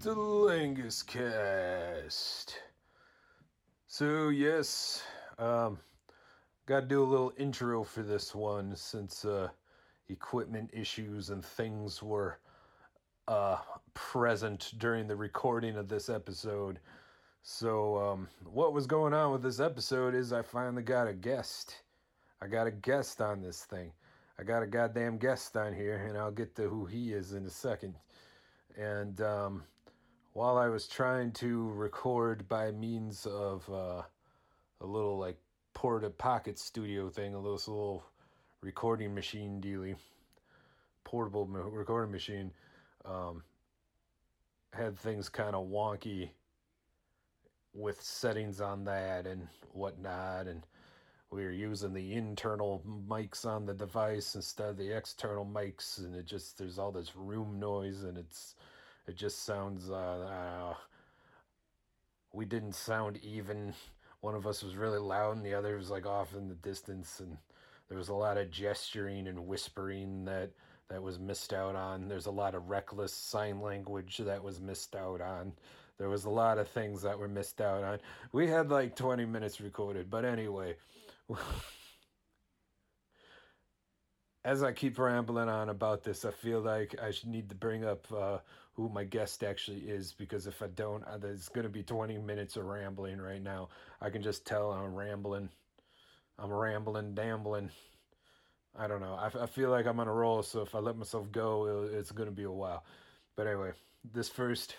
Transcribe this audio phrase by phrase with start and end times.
[0.00, 2.54] the Langus Cast.
[3.86, 5.02] So yes,
[5.38, 5.78] um,
[6.64, 9.48] got to do a little intro for this one since uh,
[10.08, 12.38] equipment issues and things were
[13.28, 13.58] uh,
[13.92, 16.78] present during the recording of this episode.
[17.42, 21.76] So um, what was going on with this episode is I finally got a guest.
[22.40, 23.92] I got a guest on this thing.
[24.38, 27.44] I got a goddamn guest on here, and I'll get to who he is in
[27.44, 27.96] a second.
[28.78, 29.64] And um,
[30.32, 34.02] while I was trying to record by means of uh,
[34.80, 35.36] a little like
[35.74, 38.04] porta pocket studio thing, a little, little
[38.60, 39.96] recording machine dealy,
[41.04, 42.52] portable recording machine,
[43.04, 43.42] um,
[44.72, 46.30] had things kind of wonky
[47.74, 50.62] with settings on that and whatnot, and
[51.30, 56.14] we were using the internal mics on the device instead of the external mics, and
[56.14, 58.54] it just there's all this room noise, and it's
[59.06, 60.74] it just sounds uh, uh
[62.32, 63.74] we didn't sound even.
[64.20, 67.20] One of us was really loud, and the other was like off in the distance,
[67.20, 67.36] and
[67.88, 70.50] there was a lot of gesturing and whispering that
[70.88, 72.08] that was missed out on.
[72.08, 75.52] There's a lot of reckless sign language that was missed out on.
[75.98, 77.98] There was a lot of things that were missed out on.
[78.32, 80.76] We had like 20 minutes recorded, but anyway.
[84.44, 87.84] As I keep rambling on about this, I feel like I should need to bring
[87.84, 88.38] up uh,
[88.80, 92.16] who my guest actually is because if I don't, uh, there's going to be 20
[92.16, 93.68] minutes of rambling right now.
[94.00, 95.50] I can just tell I'm rambling.
[96.38, 97.68] I'm rambling, dambling.
[98.78, 99.14] I don't know.
[99.14, 102.10] I, I feel like I'm on a roll, so if I let myself go, it's
[102.10, 102.82] going to be a while.
[103.36, 103.72] But anyway,
[104.14, 104.76] this first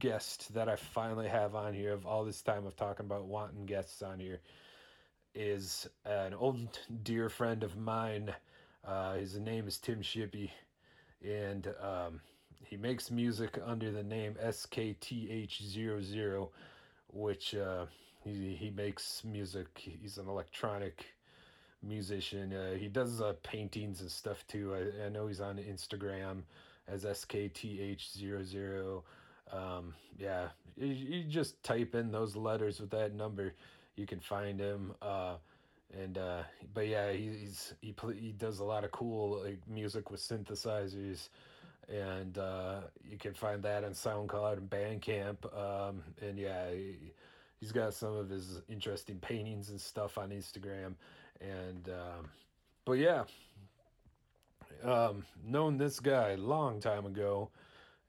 [0.00, 3.66] guest that I finally have on here of all this time of talking about wanting
[3.66, 4.40] guests on here
[5.36, 8.34] is an old dear friend of mine.
[8.84, 10.50] Uh, his name is Tim Shippey,
[11.24, 12.20] and um,
[12.68, 16.48] he makes music under the name SKTH00,
[17.12, 17.86] which uh,
[18.24, 19.66] he, he makes music.
[19.74, 21.06] He's an electronic
[21.82, 22.52] musician.
[22.52, 24.74] Uh, he does uh, paintings and stuff too.
[24.74, 26.42] I, I know he's on Instagram
[26.88, 29.02] as SKTH00.
[29.52, 33.54] Um, yeah, you, you just type in those letters with that number,
[33.94, 34.92] you can find him.
[35.00, 35.34] Uh,
[36.02, 36.42] and uh,
[36.74, 41.28] but yeah, he's he he does a lot of cool like music with synthesizers,
[41.88, 45.44] and uh, you can find that on SoundCloud and Bandcamp.
[45.56, 47.12] Um, and yeah, he,
[47.60, 50.94] he's got some of his interesting paintings and stuff on Instagram.
[51.40, 52.28] And um,
[52.84, 53.24] but yeah,
[54.82, 57.50] um, known this guy a long time ago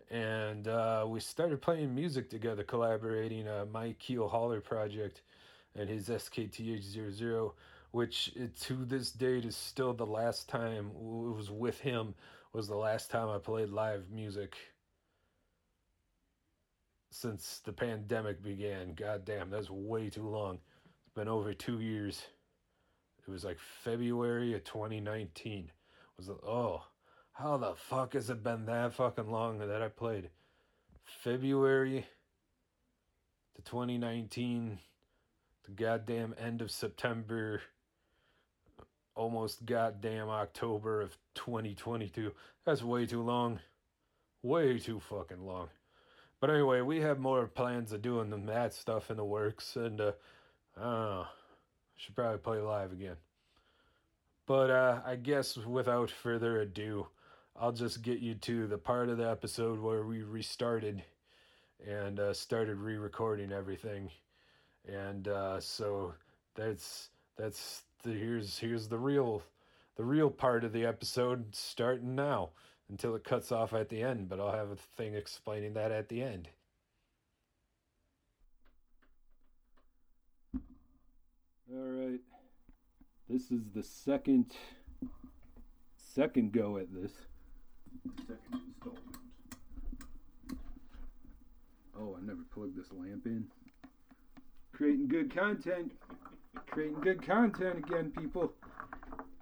[0.10, 3.48] and uh, we started playing music together, collaborating.
[3.48, 5.22] Uh, my Keel Holler project
[5.76, 7.52] and his SKTH00,
[7.98, 8.32] which
[8.62, 12.14] to this date is still the last time it was with him.
[12.54, 14.56] Was the last time I played live music
[17.10, 18.94] since the pandemic began.
[18.94, 20.60] God damn, that's way too long.
[21.02, 22.22] It's been over two years.
[23.28, 25.72] It was like February of 2019.
[26.18, 26.30] Was?
[26.30, 26.84] Oh
[27.34, 30.30] how the fuck has it been that fucking long that I played
[31.04, 32.06] February
[33.56, 34.78] to 2019,
[35.66, 37.62] the goddamn end of September,
[39.18, 42.32] almost goddamn October of 2022.
[42.66, 43.60] That's way too long.
[44.44, 45.70] Way too fucking long.
[46.40, 50.12] But anyway, we have more plans of doing that stuff in the works, and uh,
[50.78, 51.26] I don't know.
[51.96, 53.16] Should probably play live again.
[54.46, 57.08] But uh, I guess without further ado,
[57.60, 61.04] I'll just get you to the part of the episode where we restarted
[61.86, 64.12] and uh, started re-recording everything,
[64.88, 66.14] and uh, so
[66.54, 69.44] that's that's the here's here's the real
[69.98, 72.52] the real part of the episode starting now
[72.90, 74.30] until it cuts off at the end.
[74.30, 76.48] But I'll have a thing explaining that at the end.
[81.70, 82.22] All right,
[83.30, 84.54] this is the second
[85.98, 87.12] second go at this
[88.20, 89.04] second installment.
[92.00, 93.48] Oh, I never plugged this lamp in.
[94.72, 95.92] Creating good content.
[96.66, 98.54] Creating good content again, people.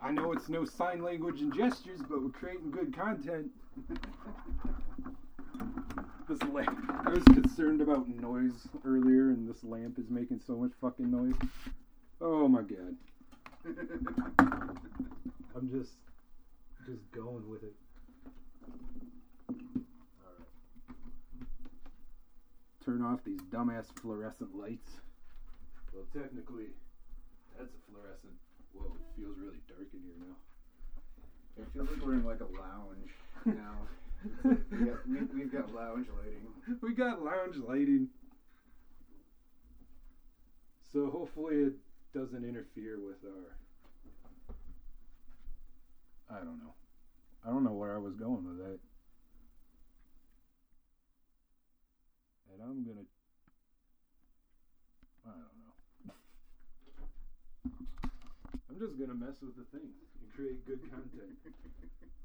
[0.02, 3.48] I know it's no sign language and gestures, but we're creating good content.
[6.30, 6.80] this lamp.
[7.06, 11.36] I was concerned about noise earlier, and this lamp is making so much fucking noise.
[12.22, 12.96] Oh my god.
[15.56, 15.94] I'm just,
[16.86, 17.74] just going with it.
[22.86, 24.92] turn off these dumbass fluorescent lights.
[25.94, 26.68] Well, technically,
[27.58, 28.34] that's a fluorescent.
[28.74, 30.36] Whoa, it feels really dark in here now.
[31.58, 33.12] It feels like we're in like a lounge
[33.46, 33.88] now.
[34.44, 36.80] we got, we, we've got lounge lighting.
[36.82, 38.10] we got lounge lighting.
[40.92, 41.74] So hopefully it
[42.14, 43.56] doesn't interfere with our.
[46.30, 46.74] I don't know.
[47.46, 48.80] I don't know where I was going with that.
[52.52, 53.06] And I'm gonna.
[55.26, 55.55] I don't know.
[58.76, 61.32] I'm just gonna mess with the thing and create good content.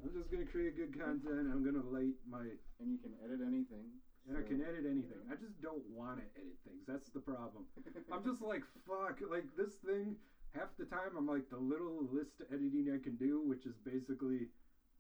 [0.03, 1.47] I'm just gonna create good content.
[1.47, 2.43] I'm gonna light my
[2.83, 3.87] And you can edit anything.
[4.27, 5.23] and I can edit anything.
[5.31, 6.83] I just don't want to edit things.
[6.91, 7.71] That's the problem.
[8.11, 9.23] I'm just like fuck.
[9.31, 10.19] Like this thing,
[10.51, 14.51] half the time I'm like the little list editing I can do, which is basically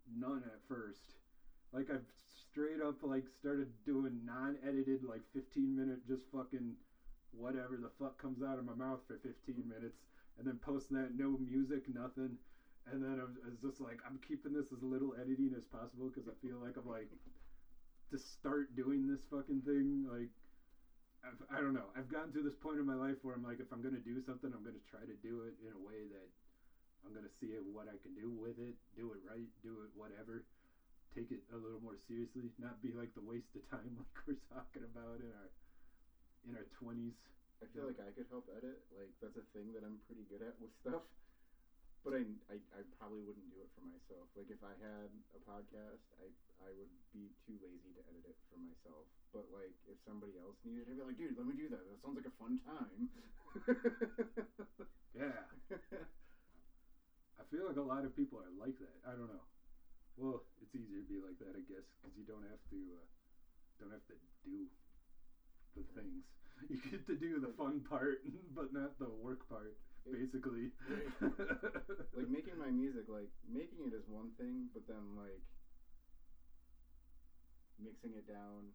[0.06, 1.18] none at first.
[1.74, 2.06] Like I've
[2.46, 6.78] straight up like started doing non-edited like 15 minute just fucking
[7.34, 9.98] whatever the fuck comes out of my mouth for 15 minutes,
[10.40, 12.40] and then posting that no music, nothing.
[12.88, 16.24] And then I was, just like, I'm keeping this as little editing as possible because
[16.24, 17.12] I feel like I'm like
[18.08, 20.32] to start doing this fucking thing like
[21.20, 21.92] I've, I don't know.
[21.92, 24.16] I've gotten to this point in my life where I'm like, if I'm gonna do
[24.24, 26.28] something, I'm gonna try to do it in a way that
[27.04, 30.40] I'm gonna see what I can do with it, do it right, do it whatever,
[31.14, 34.40] take it a little more seriously, not be like the waste of time like we're
[34.48, 35.52] talking about in our
[36.48, 37.12] in our twenties.
[37.62, 38.80] I feel like I could help edit.
[38.90, 41.02] Like that's a thing that I'm pretty good at with stuff.
[42.00, 44.32] But I, I, I probably wouldn't do it for myself.
[44.32, 46.32] Like if I had a podcast, I
[46.64, 49.04] I would be too lazy to edit it for myself.
[49.32, 51.84] But like if somebody else needed it, I'd be like, dude, let me do that.
[51.84, 53.08] That sounds like a fun time.
[55.12, 55.42] Yeah,
[57.38, 59.00] I feel like a lot of people are like that.
[59.04, 59.42] I don't know.
[60.16, 63.06] Well, it's easier to be like that, I guess, because you don't have to uh,
[63.80, 64.14] don't have to
[64.44, 64.68] do
[65.74, 66.22] the things.
[66.68, 68.18] You get to do the fun part,
[68.54, 69.76] but not the work part.
[70.10, 70.70] Basically,
[72.16, 75.42] like making my music, like making it is one thing, but then like
[77.78, 78.72] mixing it down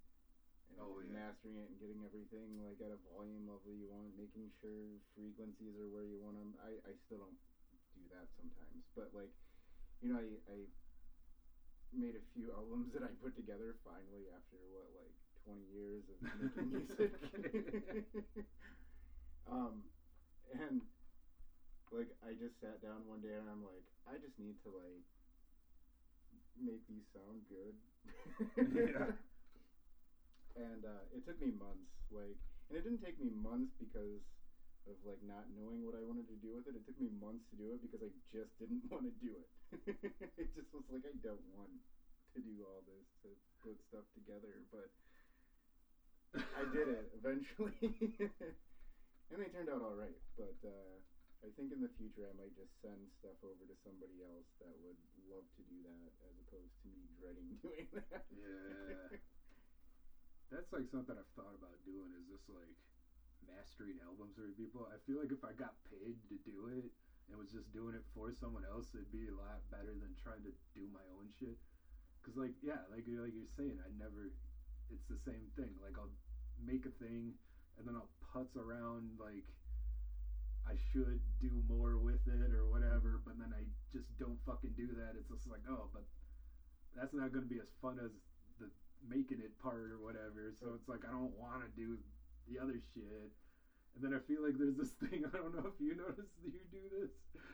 [0.69, 1.13] and Oh, yeah.
[1.13, 5.77] mastering it and getting everything like at a volume level you want, making sure frequencies
[5.77, 6.55] are where you want them.
[6.61, 7.37] I, I still don't
[7.93, 9.31] do that sometimes, but like
[10.01, 10.57] you know, I, I
[11.93, 15.14] made a few albums that I put together finally after what like
[15.45, 17.13] 20 years of making music.
[19.47, 19.85] um,
[20.51, 20.81] and
[21.91, 25.03] like I just sat down one day and I'm like, I just need to like
[26.57, 27.75] make these sound good.
[28.57, 29.11] Yeah.
[30.55, 32.39] And uh, it took me months, like,
[32.69, 34.23] and it didn't take me months because
[34.87, 36.75] of like not knowing what I wanted to do with it.
[36.75, 39.47] It took me months to do it because I just didn't want to do it.
[40.37, 41.75] it just was like I don't want
[42.35, 44.87] to do all this to put stuff together, but
[46.35, 47.79] I did it eventually,
[49.31, 50.19] and they turned out all right.
[50.35, 50.95] But uh,
[51.45, 54.73] I think in the future I might just send stuff over to somebody else that
[54.83, 54.99] would
[55.31, 58.25] love to do that, as opposed to me dreading doing that.
[58.33, 59.15] Yeah.
[60.51, 62.11] that's like something I've thought about doing.
[62.19, 62.75] Is just like
[63.47, 64.89] mastering albums for people.
[64.91, 66.91] I feel like if I got paid to do it
[67.31, 70.43] and was just doing it for someone else, it'd be a lot better than trying
[70.43, 71.55] to do my own shit.
[72.25, 74.33] Cause like yeah, like like you're saying, I never.
[74.89, 75.73] It's the same thing.
[75.81, 76.13] Like I'll
[76.63, 77.33] make a thing
[77.77, 79.43] and then I'll putz around like
[80.67, 84.87] I should do more with it or whatever, but then I just don't fucking do
[84.97, 85.13] that.
[85.17, 86.03] It's just like oh, but
[86.95, 88.11] that's not going to be as fun as
[88.59, 88.69] the
[89.07, 90.51] making it part or whatever.
[90.59, 91.97] So it's like I don't want to do
[92.47, 93.29] the other shit.
[93.95, 95.23] And then I feel like there's this thing.
[95.25, 97.09] I don't know if you notice you do this,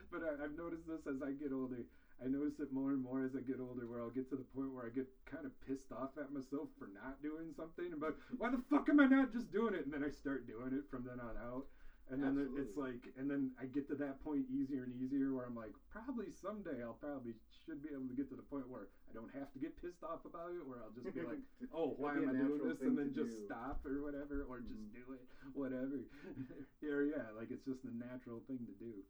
[0.10, 1.86] but I, I've noticed this as I get older.
[2.23, 4.43] I notice it more and more as I get older, where I'll get to the
[4.43, 7.97] point where I get kind of pissed off at myself for not doing something.
[7.97, 9.85] But why the fuck am I not just doing it?
[9.85, 11.65] And then I start doing it from then on out.
[12.09, 15.45] And then it's like, and then I get to that point easier and easier where
[15.45, 17.33] I'm like, probably someday I'll probably
[17.65, 20.03] should be able to get to the point where I don't have to get pissed
[20.03, 21.39] off about it, where I'll just be like,
[21.73, 22.81] oh, why am I doing this?
[22.81, 23.45] And then just do.
[23.45, 24.91] stop or whatever, or just Mhm.
[24.91, 25.23] do it,
[25.53, 26.03] whatever.
[26.81, 29.05] yeah, yeah, like it's just a natural thing to do.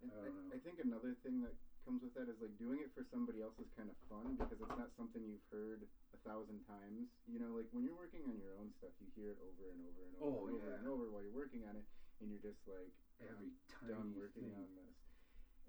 [0.00, 0.24] I.
[0.24, 1.52] I, I think another thing that
[1.90, 4.62] comes with that is like doing it for somebody else is kind of fun because
[4.62, 5.82] it's not something you've heard
[6.14, 7.10] a thousand times.
[7.26, 9.82] You know, like when you're working on your own stuff, you hear it over and
[9.82, 11.82] over and over Oh, and over and over while you're working on it,
[12.22, 13.50] and you're just like, Every
[13.82, 14.54] I'm done working thing.
[14.54, 14.94] on this.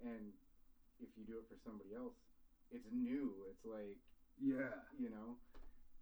[0.05, 0.37] And
[1.01, 2.13] if you do it for somebody else,
[2.69, 3.49] it's new.
[3.49, 3.97] It's like
[4.37, 4.85] Yeah.
[4.93, 5.41] you know,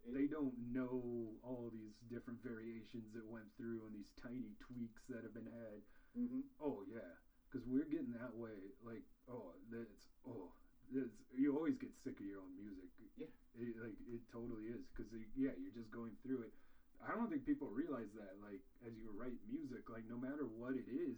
[0.04, 5.08] it, They don't know all these different variations that went through and these tiny tweaks
[5.08, 5.80] that have been had.
[6.12, 7.16] hmm Oh yeah,
[7.50, 8.74] because we're getting that way.
[8.86, 10.54] Like oh, that's oh,
[10.94, 12.88] that's, you always get sick of your own music.
[13.18, 13.28] Yeah.
[13.58, 14.86] it, like it totally is.
[14.94, 16.54] Because yeah, you're just going through it.
[17.02, 18.38] I don't think people realize that.
[18.44, 21.18] Like as you write music, like no matter what it is,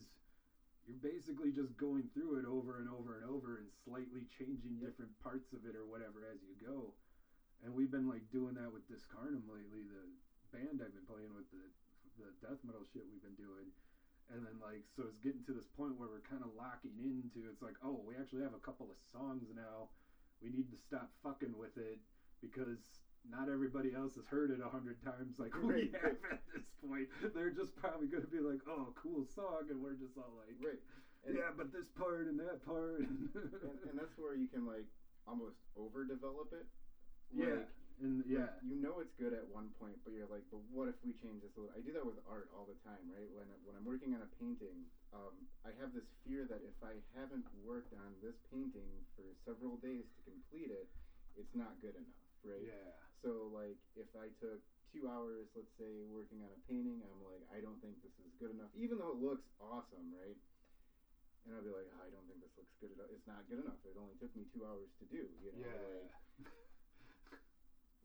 [0.87, 4.87] you're basically just going through it over and over and over and slightly changing Yep.
[4.97, 6.93] different parts of it or whatever as you go.
[7.61, 9.85] and we've been like doing that with Discarnum lately.
[9.85, 10.01] The
[10.49, 11.61] band I've been playing with the
[12.19, 13.69] the death metal shit we've been doing.
[14.31, 17.49] And then like so it's getting to this point where we're kind of locking into
[17.51, 19.91] it's like oh we actually have a couple of songs now
[20.41, 21.99] we need to stop fucking with it
[22.41, 22.79] because
[23.29, 27.07] not everybody else has heard it a hundred times like we have at this point.
[27.33, 30.79] They're just probably gonna be like, "Oh, cool song," and we're just all like, Right.
[31.23, 33.29] And, "Yeah, but this part and that part." and,
[33.85, 34.85] and that's where you can like
[35.27, 36.65] almost overdevelop it.
[37.29, 37.61] yeah,
[38.01, 40.59] Like, and like, yeah, you know it's good at one point, but you're like, but
[40.73, 41.75] what if we change this a little?
[41.75, 43.29] I do that with art all the time, right?
[43.31, 47.01] When when I'm working on a painting, um, I have this fear that if I
[47.13, 50.89] haven't worked on this painting for several days to complete it,
[51.35, 52.67] it's not good enough, right?
[52.67, 52.91] yeah,
[53.21, 54.61] So like if I took
[54.93, 58.31] two hours, let's say, working on a painting, I'm like, I don't think this is
[58.39, 60.37] good enough, even though it looks awesome, right?
[61.45, 63.09] And I'll be like, oh, I don't think this looks good enough.
[63.09, 63.77] It's not good enough.
[63.85, 65.25] It only took me two hours to do.
[65.41, 66.11] You know, yeah, like,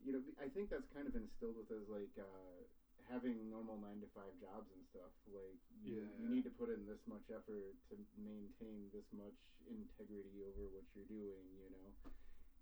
[0.03, 2.63] you know, I think that's kind of instilled with us, like uh,
[3.09, 5.11] having normal nine to five jobs and stuff.
[5.25, 6.09] Like, you, Yeah.
[6.17, 10.85] you need to put in this much effort to maintain this much integrity over what
[10.93, 11.45] you're doing.
[11.57, 11.87] You know,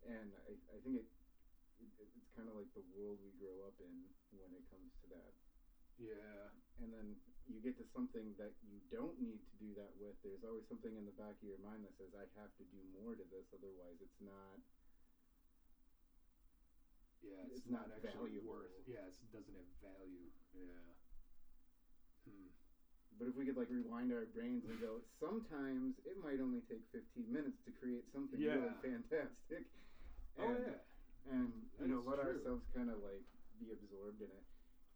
[0.06, 1.08] and I, I think it,
[1.80, 3.94] it it's kind of like the world we grow up in
[4.32, 5.32] when it comes to that.
[5.98, 6.51] yeah,
[6.84, 7.15] And then
[7.48, 10.15] you get to something that you don't need to do that with.
[10.24, 12.82] There's always something in the back of your mind that says, I have to do
[12.92, 14.60] more to this, otherwise it's not.
[17.25, 17.41] Yeah.
[17.50, 18.62] It's, It's not, not actually valuable.
[18.62, 18.86] worth.
[18.86, 20.29] Yeah, it doesn't have value.
[20.53, 20.86] Yeah.
[22.29, 22.50] Hmm.
[23.17, 26.84] But if we could like rewind our brains and go, sometimes it might only take
[26.91, 28.82] 15 minutes to create something really Yeah.
[28.84, 29.63] fantastic.
[30.38, 30.82] Oh And- yeah.
[31.25, 32.38] And you know, let true.
[32.38, 33.25] ourselves kind of like
[33.58, 34.46] be absorbed in it.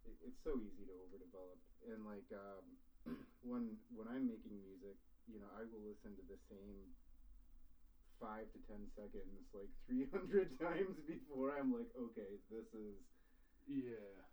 [0.06, 0.14] it.
[0.22, 1.58] It's so easy to overdevelop.
[1.90, 2.78] And like um,
[3.50, 4.94] when when I'm making music,
[5.26, 6.94] you know, I will listen to the same
[8.20, 13.00] five to ten seconds like 300 times before I'm like, okay, this is
[13.66, 14.28] Yeah.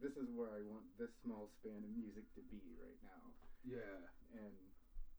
[0.00, 3.32] this is where I want this small span of music to be right now.
[3.64, 4.08] Yeah.
[4.32, 4.54] And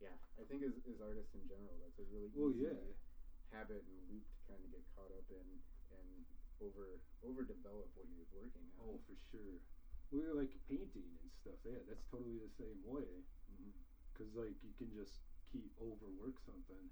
[0.02, 2.82] yeah, I think as, as artists in general, that's a really Well, easy yeah.
[3.54, 5.48] habit and loop to kind of get caught up in
[5.94, 6.26] and
[6.62, 8.86] over overdevelop what you're working on.
[8.86, 9.62] Oh, for sure.
[10.14, 11.58] We were like painting and stuff.
[11.66, 13.26] Yeah, that's totally the same way.
[13.50, 13.82] Mhm.
[14.18, 16.90] Cause like you can just keep overwork something.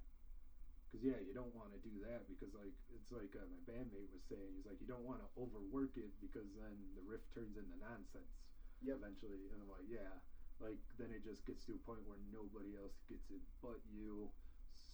[0.90, 4.10] Cause yeah, you don't want to do that because like it's like uh, my bandmate
[4.10, 4.58] was saying.
[4.58, 8.50] He's like you don't want to overwork it because then the riff turns into nonsense
[8.82, 8.98] Yep.
[8.98, 9.54] eventually.
[9.54, 10.18] And I'm like, yeah,
[10.58, 14.32] like then it just gets to a point where nobody else gets it but you.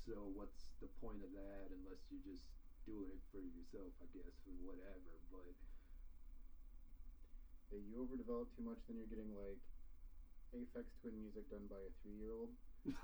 [0.06, 2.44] So what's the point of that unless you're just
[2.86, 5.16] doing it for yourself, I guess, or whatever.
[5.32, 5.56] But
[7.72, 9.60] If you overdevelop too much, then you're getting like
[10.54, 12.52] Aphex Twin music done by a three year old.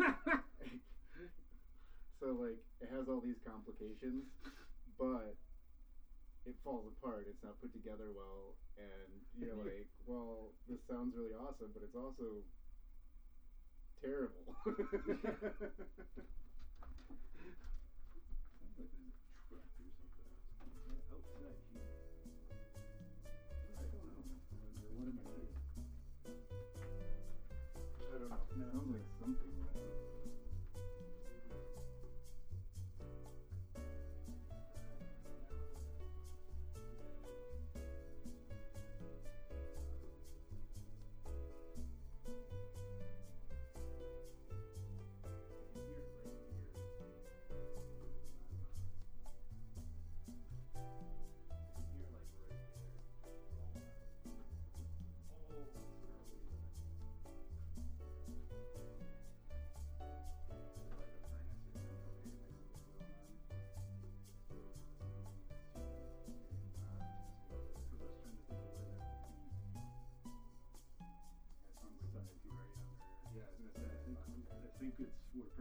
[2.22, 4.30] So like it has all these complications,
[5.00, 5.34] but
[6.46, 7.26] it falls apart.
[7.28, 9.10] It's not put together well, and
[9.42, 12.46] you're like, well, this sounds really awesome, but it's also
[14.02, 14.56] terrible.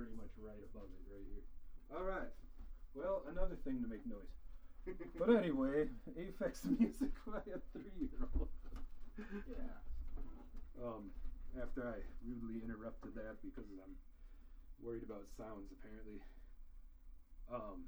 [0.01, 1.45] pretty much right above it right here.
[1.93, 2.33] All right.
[2.97, 4.33] Well, another thing to make noise.
[5.21, 8.49] But anyway, Aphex music by a three-year-old.
[9.45, 9.77] yeah.
[10.81, 11.13] Um,
[11.53, 13.93] after I rudely interrupted that because I'm
[14.81, 16.25] worried about sounds apparently.
[17.53, 17.85] Um,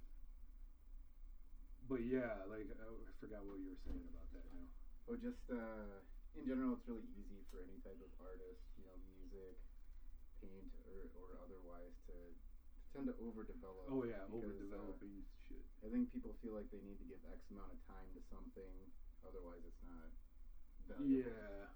[1.88, 4.68] but yeah, like I I forgot what you were saying about that now.
[5.08, 6.04] Well, just uh,
[6.36, 9.56] in general, it's really easy for any type of artist, you know, music,
[10.42, 13.86] paint, or, or otherwise, to, to tend to overdevelop.
[13.86, 14.98] Oh yeah, because, uh,
[15.46, 15.64] shit.
[15.80, 18.74] I think people feel like they need to give X amount of time to something,
[19.22, 20.10] otherwise it's not
[20.90, 21.30] valuable.
[21.30, 21.70] Yeah.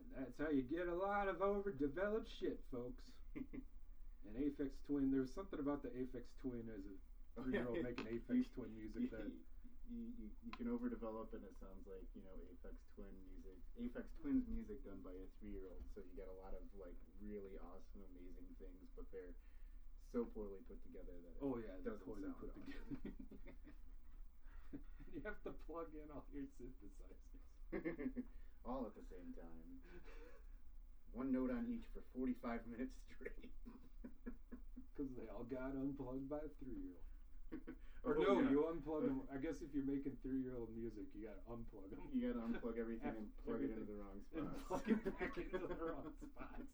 [0.00, 3.04] And that's how you get a lot of overdeveloped shit, folks.
[4.24, 6.96] And Aphex Twin, there was something about the Aphex Twin as a
[7.36, 9.28] three-year-old making Aphex Twin music that
[9.88, 14.06] you, you, you can overdevelop and it sounds like you know Aphex Twin music, Aphex
[14.20, 15.84] Twins music done by a three year old.
[15.94, 19.34] So you get a lot of like really awesome, amazing things, but they're
[20.12, 22.64] so poorly put together that Oh yeah, they're doesn't poorly sound put awesome.
[22.64, 22.96] together.
[25.12, 27.42] you have to plug in all your synthesizers.
[28.64, 29.78] all at the same time.
[31.12, 33.50] One note on each for forty five minutes straight.
[34.94, 37.13] Because they all got unplugged by a three year old.
[38.04, 38.50] Or no, yeah.
[38.52, 39.24] you unplug them.
[39.32, 42.04] I guess if you're making three year old music, you gotta unplug them.
[42.12, 44.68] You gotta unplug everything and plug it into the wrong And spots.
[44.68, 46.68] plug it back into the wrong spots.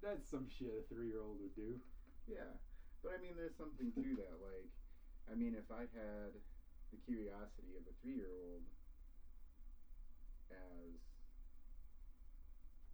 [0.00, 1.76] That's some shit a three year old would do.
[2.24, 2.56] Yeah,
[3.04, 4.40] but I mean, there's something to that.
[4.40, 4.72] Like,
[5.28, 6.32] I mean, if I had
[6.92, 8.64] the curiosity of a three-year-old
[10.48, 10.96] as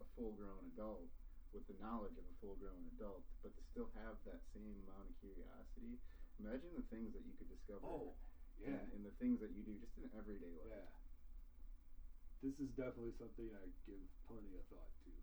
[0.03, 1.07] a full-grown adult
[1.55, 5.15] with the knowledge of a full-grown adult, but to still have that same amount of
[5.23, 5.95] curiosity,
[6.37, 7.87] imagine the things that you could discover.
[7.87, 8.19] Oh,
[8.59, 8.79] yeah.
[8.91, 10.71] in, in the things that you do just in everyday life.
[10.71, 10.91] Yeah.
[12.43, 15.13] This is definitely something I give plenty of thought to.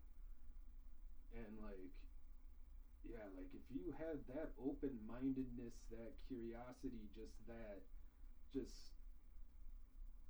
[1.33, 1.93] And like
[3.03, 7.83] yeah, like if you had that open mindedness, that curiosity, just that
[8.53, 8.95] just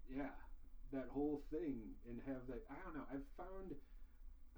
[0.10, 0.38] yeah,
[0.92, 3.74] that whole thing and have that I don't know, I've found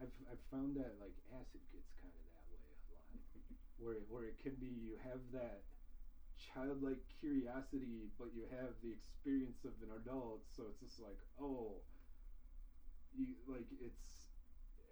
[0.01, 3.07] I've I've found that like acid gets kind of that way a lot.
[3.79, 5.67] Where it, where it can be you have that
[6.39, 11.83] childlike curiosity, but you have the experience of an adult, so it's just like, oh,
[13.15, 14.31] you like it's.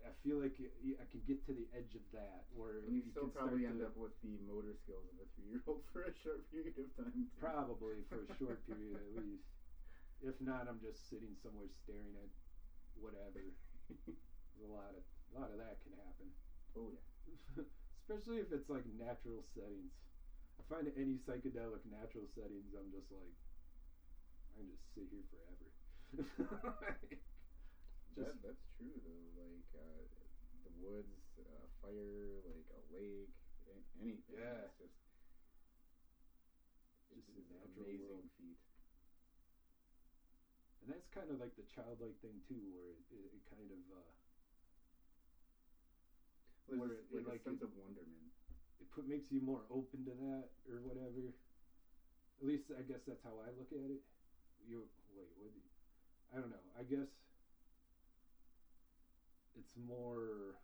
[0.03, 3.11] I feel like I can get to the edge of that, where And you you
[3.15, 6.43] still can probably end up with the motor skills of a three-year-old for a short
[6.51, 7.23] period of time.
[7.23, 7.39] too.
[7.39, 9.47] probably for a short period at least.
[10.19, 12.31] If not, I'm just sitting somewhere staring at
[12.99, 13.47] whatever.
[14.61, 16.31] A lot of a lot of that can happen.
[16.75, 17.63] oh yeah.
[18.01, 19.91] Especially if it's like natural settings.
[20.59, 23.33] I find any psychedelic natural settings, I'm just like,
[24.53, 25.71] I can just sit here forever.
[28.15, 29.27] That, just that's true though.
[29.33, 30.05] Like uh,
[30.63, 33.33] the woods, uh, fire, like a lake,
[33.65, 34.35] a- anything.
[34.37, 34.65] Yeah.
[34.65, 34.93] It's just
[37.11, 38.25] it's Just a an natural amazing world.
[38.37, 38.57] feat.
[40.81, 43.79] and that's kind of like the childlike thing too, where it, it, it kind of
[43.89, 44.11] uh,
[46.67, 48.31] There's it- like, like a sense it- of wonderment.
[48.79, 51.33] it put makes you more open to that or whatever.
[52.39, 54.01] At least I guess that's how I look at it.
[54.65, 55.51] You wait, what?
[55.53, 55.61] you-
[56.31, 56.63] I don't know.
[56.75, 57.07] I guess
[59.55, 60.57] it's more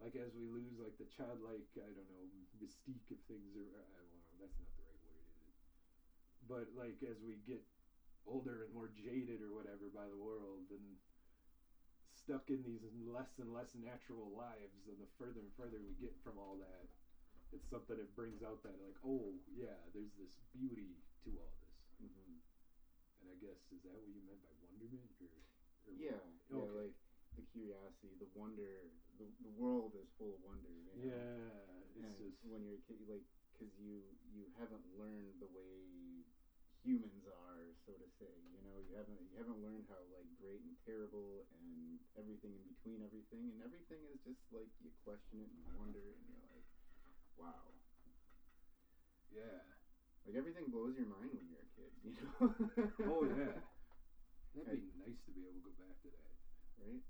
[0.00, 2.24] like as we lose like the childlike, I don't know,
[2.60, 4.36] mystique of things, or I don't know.
[4.38, 5.54] That's not the right word, is it?
[6.46, 7.62] But like as we get
[8.26, 10.98] older and more jaded or whatever by the world and
[12.26, 16.10] stuck in these less and less natural lives and the further and further we get
[16.26, 16.90] from all that
[17.54, 21.78] it's something that brings out that like oh yeah there's this beauty to all this
[22.02, 22.34] hmm
[23.22, 25.38] and i guess is that what you meant by wonderment or,
[25.86, 26.18] or Yeah,
[26.50, 26.98] yeah, like
[27.36, 28.90] the curiosity, the wonder.
[29.18, 30.68] The, the world is full of wonder.
[30.68, 30.96] You know?
[30.98, 35.48] yeah it's and just when you're a kid, like, because you you haven't learned the
[35.48, 36.24] way
[36.86, 38.30] humans are, so to say.
[38.54, 42.62] You know, you haven't you haven't learned how like great and terrible and everything in
[42.64, 46.46] between everything, and everything is just like you question it and you wonder, and you're
[46.46, 46.64] like,
[47.36, 47.74] wow,
[49.30, 49.60] yeah
[50.26, 51.90] like everything blows your mind when you're a kid.
[52.02, 52.50] You know?
[53.06, 53.62] oh yeah
[54.54, 56.34] that'd I- be nice to be able to go back to that
[56.78, 57.00] right?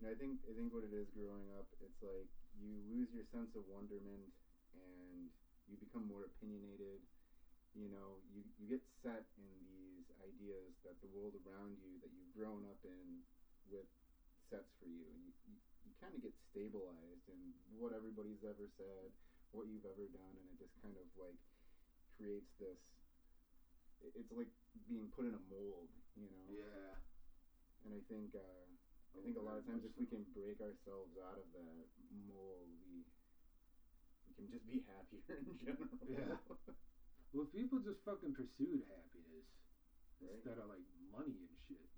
[0.00, 3.24] And I think I think what it is growing up, it's like you lose your
[3.24, 4.32] sense of wonderment
[4.74, 5.30] and
[5.66, 7.00] you become more opinionated.
[7.74, 12.10] You know, you, you get set in these ideas that the world around you that
[12.14, 13.22] you've grown up in
[13.66, 13.86] with
[14.50, 18.68] sets for you, and you you, you kind of get stabilized in what everybody's ever
[18.78, 19.10] said,
[19.50, 21.38] what you've ever done, and it just kind of like
[22.16, 22.78] creates this.
[24.14, 24.48] It's like
[24.86, 26.46] being put in a mold, you know.
[26.48, 26.94] yeah
[27.84, 28.66] And I think uh,
[29.16, 32.68] I think a lot of times if we can break ourselves out of that mold,
[32.80, 33.02] we
[34.26, 35.98] we can just be happier in general.
[36.06, 36.36] Yeah.
[37.34, 39.44] well if people just fucking pursued happiness
[40.22, 40.38] Right.
[40.38, 41.90] instead of like money and shit.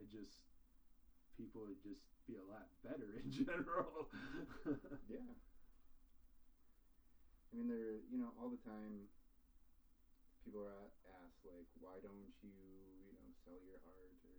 [0.00, 0.40] It just
[1.36, 4.08] people would just be a lot better in general.
[5.04, 5.36] yeah.
[7.52, 8.00] I mean, there.
[8.08, 9.10] You know, all the time,
[10.44, 12.56] people are asked like, why don't you,
[13.04, 14.32] you know, sell your art or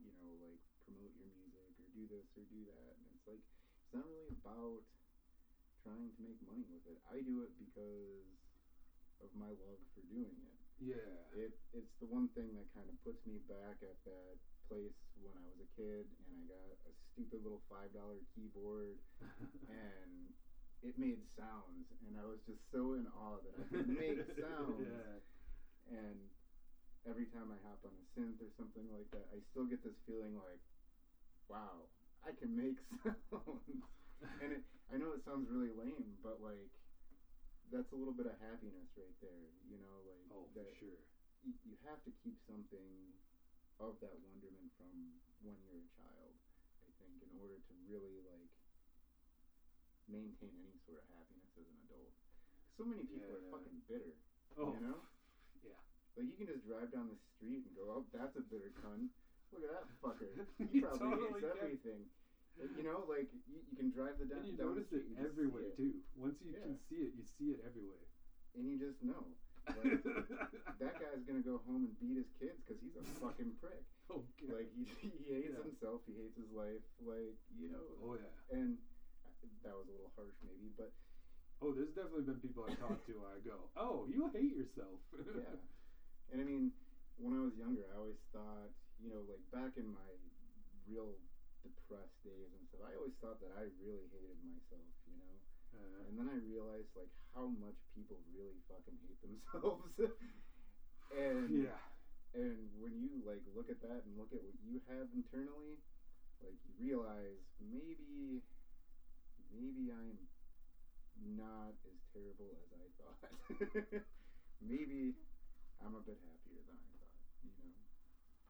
[0.00, 3.42] you know, like promote your music or do this or do that, and it's like
[3.84, 4.80] it's not really about
[5.84, 6.96] trying to make money with it.
[7.04, 8.43] I do it because
[9.22, 10.58] of my love for doing it.
[10.78, 11.30] yeah.
[11.32, 14.36] It it's the one thing that kind of puts me back at that
[14.68, 18.96] place when I was a kid and I got a stupid little five dollar keyboard
[19.68, 20.32] and
[20.82, 24.84] it made sounds, and I was just so in awe that I could make sounds.
[24.84, 25.16] yeah.
[25.88, 26.28] And
[27.08, 29.96] every time I hop on a synth or something like that, I still get this
[30.06, 30.60] feeling like,
[31.48, 31.88] wow,
[32.24, 33.80] I can make sounds.
[34.40, 36.68] and it, I know it sounds really lame, but like,
[37.74, 39.50] that's a little bit of happiness right there.
[39.66, 41.02] You know, like oh, for that sure.
[41.42, 43.18] you, you have to keep something
[43.82, 46.38] of that wonderment from when you're a child.
[46.86, 48.48] I think in order to really like
[50.06, 52.12] maintain any sort of happiness as an adult.
[52.76, 53.50] So many people Yeah, are yeah.
[53.50, 54.14] fucking bitter.
[54.56, 55.02] Oh, You know,
[55.62, 55.80] yeah.
[56.16, 59.08] like you can just drive down the street and go, "Oh, that's a bitter cunt."
[59.50, 60.46] Look at that fucker.
[60.70, 62.08] He probably totally hates everything.
[62.58, 65.16] You know, like you, you can drive the down, And you down notice it you
[65.18, 65.98] everywhere it, too.
[66.14, 68.06] Once you can see it, you see it everywhere.
[68.54, 69.26] and you just know
[69.66, 69.98] Like,
[70.82, 73.82] that guy's gonna go home and beat his kids because he's a fucking prick.
[74.10, 74.54] oh, God.
[74.62, 75.62] Like he, he hates Yeah.
[75.66, 77.84] himself, he hates his life, like you know.
[78.02, 78.30] oh yeah.
[78.54, 78.78] And
[79.66, 80.90] that was a little harsh, maybe, but
[81.62, 83.24] Oh, there's definitely been people I talk to.
[83.24, 85.00] I go, oh, you hate yourself.
[85.16, 85.54] yeah.
[86.30, 86.70] And I mean,
[87.16, 88.68] when I was younger, I always thought,
[89.00, 90.10] you know, like back in my
[90.84, 91.16] real
[91.64, 95.40] depressed days and stuff, I always thought that I really hated myself, you know.
[95.72, 99.98] Uh, And then I realized like how much people really fucking hate themselves.
[101.10, 101.80] and yeah.
[102.32, 105.80] and when you like look at that and look at what you have internally,
[106.40, 108.42] like you realize maybe
[109.50, 110.28] maybe I'm
[111.16, 114.02] not as terrible as I thought.
[114.60, 115.14] maybe
[115.80, 117.74] I'm a bit happier than I thought, you know.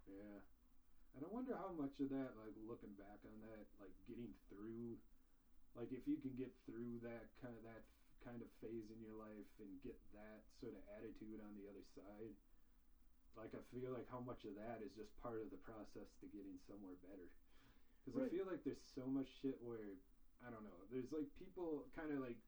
[0.07, 0.54] Yeah.
[1.15, 4.99] And I wonder how much of that, like looking back on that, like getting through,
[5.79, 7.87] like if you can get through that kind of that
[8.27, 11.87] kind of phase in your life and get that sort of attitude on the other
[11.95, 12.35] side,
[13.39, 16.27] like I feel like how much of that is just part of the process to
[16.35, 17.31] getting somewhere better.
[18.03, 19.95] Because I feel like there's so much shit where
[20.43, 20.83] I don't know.
[20.91, 22.39] There's like people kind of like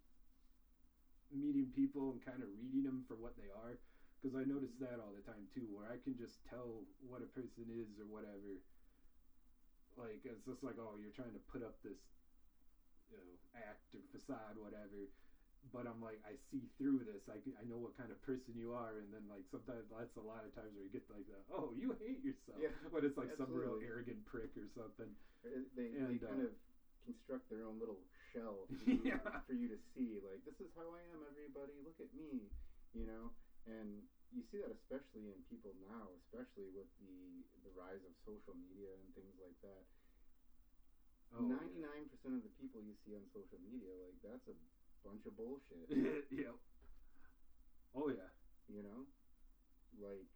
[1.31, 3.79] meeting people and kind of reading them for what they are
[4.21, 7.27] because I notice that all the time too, where I can just tell what a
[7.27, 8.61] person is or whatever.
[9.97, 11.99] Like it's just like, oh, you're trying to put up this,
[13.11, 15.09] you know, act or facade, whatever.
[15.73, 17.29] But I'm like, I see through this.
[17.29, 20.21] I, I know what kind of person you are, and then like sometimes that's a
[20.21, 23.17] lot of times where you get like the, oh, you hate yourself, Yeah, but it's
[23.17, 25.17] like some real arrogant prick or something.
[25.43, 26.53] They, they And, kind uh, of
[27.05, 29.41] construct their own little shell for you, Yeah.
[29.47, 30.21] for you to see.
[30.21, 31.81] Like, this is how I am, everybody.
[31.83, 32.51] Look at me,
[32.93, 33.33] you know.
[33.67, 38.55] And you see that especially in people now, especially with the the rise of social
[38.55, 39.83] media and things like that.
[41.35, 44.55] Oh, Ninety nine percent of the people you see on social media, like that's a
[45.03, 45.91] bunch of bullshit.
[46.31, 46.55] yep.
[47.95, 48.31] Oh yeah.
[48.71, 49.07] you know,
[49.99, 50.27] like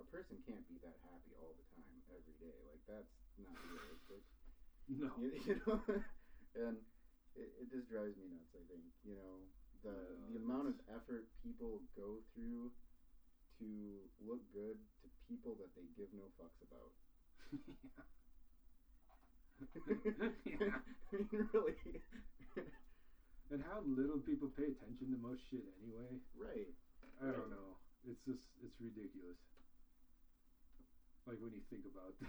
[0.00, 2.56] a person can't be that happy all the time, every day.
[2.68, 4.22] Like that's not realistic.
[4.90, 5.06] No.
[5.22, 5.78] you, you know,
[6.58, 6.82] and
[7.38, 8.50] it, it just drives me nuts.
[8.58, 9.46] I think you know
[9.82, 9.94] the
[10.28, 12.70] Yeah, the amount of effort people go through
[13.58, 13.66] to
[14.24, 16.92] look good to people that they give no fucks about.
[20.44, 20.78] yeah.
[21.12, 21.74] I mean, really,
[23.50, 26.20] And how little people pay attention to most shit anyway.
[26.38, 26.70] right?
[27.20, 27.76] I don't know.
[28.08, 29.36] It's just it's ridiculous.
[31.26, 32.28] Like when you think about it.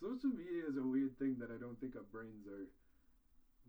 [0.00, 2.68] Social media is a weird thing that I don't think our brains are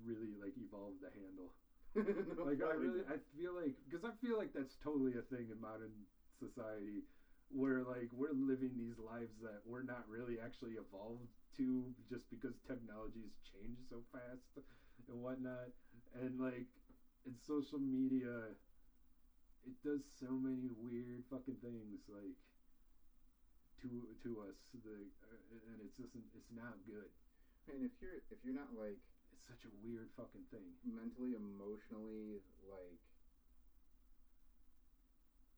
[0.04, 1.52] really like evolved to handle.
[2.38, 3.02] Like I really.
[3.10, 6.06] I feel like because I feel like that's totally a thing in modern
[6.38, 7.04] society
[7.50, 12.60] where like we're living these lives that we're not really actually evolved to just because
[12.68, 14.44] technology has changed so fast
[15.08, 15.70] and whatnot
[16.14, 16.66] and like
[17.26, 18.52] in social media
[19.66, 22.36] it does so many weird fucking things like
[23.82, 27.10] to to us the uh, and it's just it's not good
[27.68, 28.98] And if you're if you're not like
[29.38, 32.98] it's such a weird fucking thing mentally, emotionally, like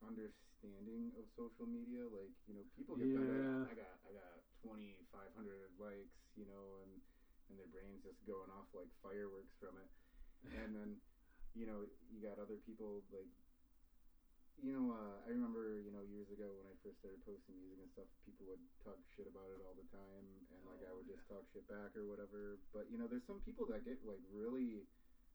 [0.04, 3.40] understanding of social media, like you know, people get better.
[3.40, 3.64] Yeah.
[3.64, 6.92] At, I got I got twenty five hundred likes, you know, and
[7.48, 9.88] and their brains just going off like fireworks from it.
[10.60, 11.00] And then,
[11.56, 13.32] you know, you got other people like.
[14.60, 17.80] You know, uh, I remember, you know, years ago when I first started posting music
[17.80, 21.00] and stuff, people would talk shit about it all the time, and like I Oh,
[21.00, 22.60] would just talk shit back or whatever.
[22.76, 24.84] But you know, there's some people that get like really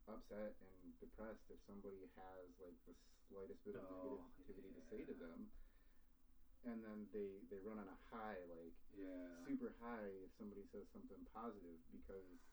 [0.06, 2.92] upset and depressed if somebody has like the
[3.28, 5.48] slightest bit of Oh, negativity to say to them,
[6.62, 9.40] and then they they run on a high, like yeah.
[9.48, 12.44] super high, if somebody says something positive because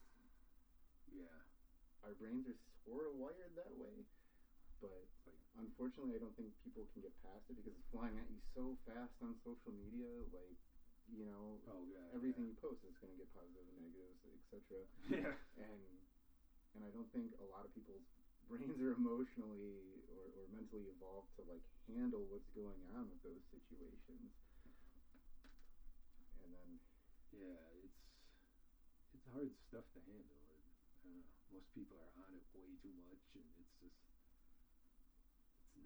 [1.12, 1.44] yeah.
[2.02, 4.08] our brains are sort of wired that way.
[4.82, 8.26] But Like- unfortunately, I don't think people can get past it because it's flying at
[8.26, 10.10] you so fast on social media.
[10.34, 10.58] Like
[11.06, 12.10] you know, Oh yeah.
[12.14, 14.82] everything you post is going to get positive and negatives, etc.
[15.10, 15.34] Yeah.
[15.58, 15.82] And
[16.74, 18.02] and I don't think a lot of people's
[18.48, 23.42] brains are emotionally or, or mentally evolved to like handle what's going on with those
[23.54, 24.30] situations.
[26.42, 26.68] And then
[27.32, 27.98] Yeah, it's
[29.14, 30.40] it's hard stuff to handle.
[30.48, 30.62] And,
[31.04, 33.71] uh, most people are on it way too much, and it's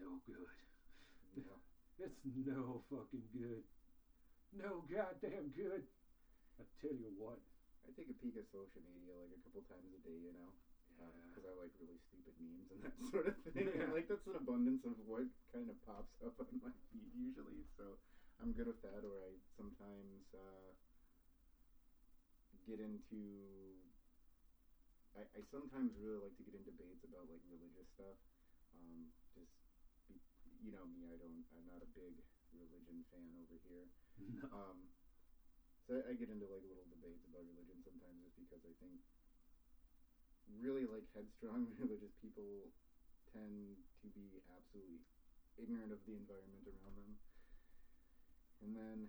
[0.00, 0.46] no good.
[1.44, 1.60] know,
[1.98, 3.64] It's no fucking good.
[4.52, 5.82] No goddamn good.
[6.58, 7.40] I tell you what.
[7.86, 10.50] I take a peek at social media like a couple times a day, you know,
[10.98, 11.06] Yeah.
[11.30, 13.68] because I like really stupid memes and that sort of thing.
[13.68, 13.82] Yeah.
[13.86, 17.62] And like that's an abundance of what kind of pops up on my feed usually.
[17.76, 17.98] So
[18.40, 19.04] I'm good with that.
[19.04, 20.72] Or I sometimes uh,
[22.66, 23.78] get into.
[25.14, 28.16] I, I sometimes really like to get in debates about like religious stuff.
[28.74, 29.65] Um, just
[30.66, 31.46] you know me, I don't.
[31.54, 32.18] I'm not a big
[32.50, 33.86] religion fan over here.
[34.26, 34.42] No.
[34.50, 34.90] Um,
[35.86, 38.98] so I, I get into like little debates about religion sometimes just because I think
[40.50, 42.72] really like headstrong religious people
[43.30, 44.98] tend to be absolutely
[45.54, 47.14] ignorant of the environment around them.
[48.64, 49.06] And then,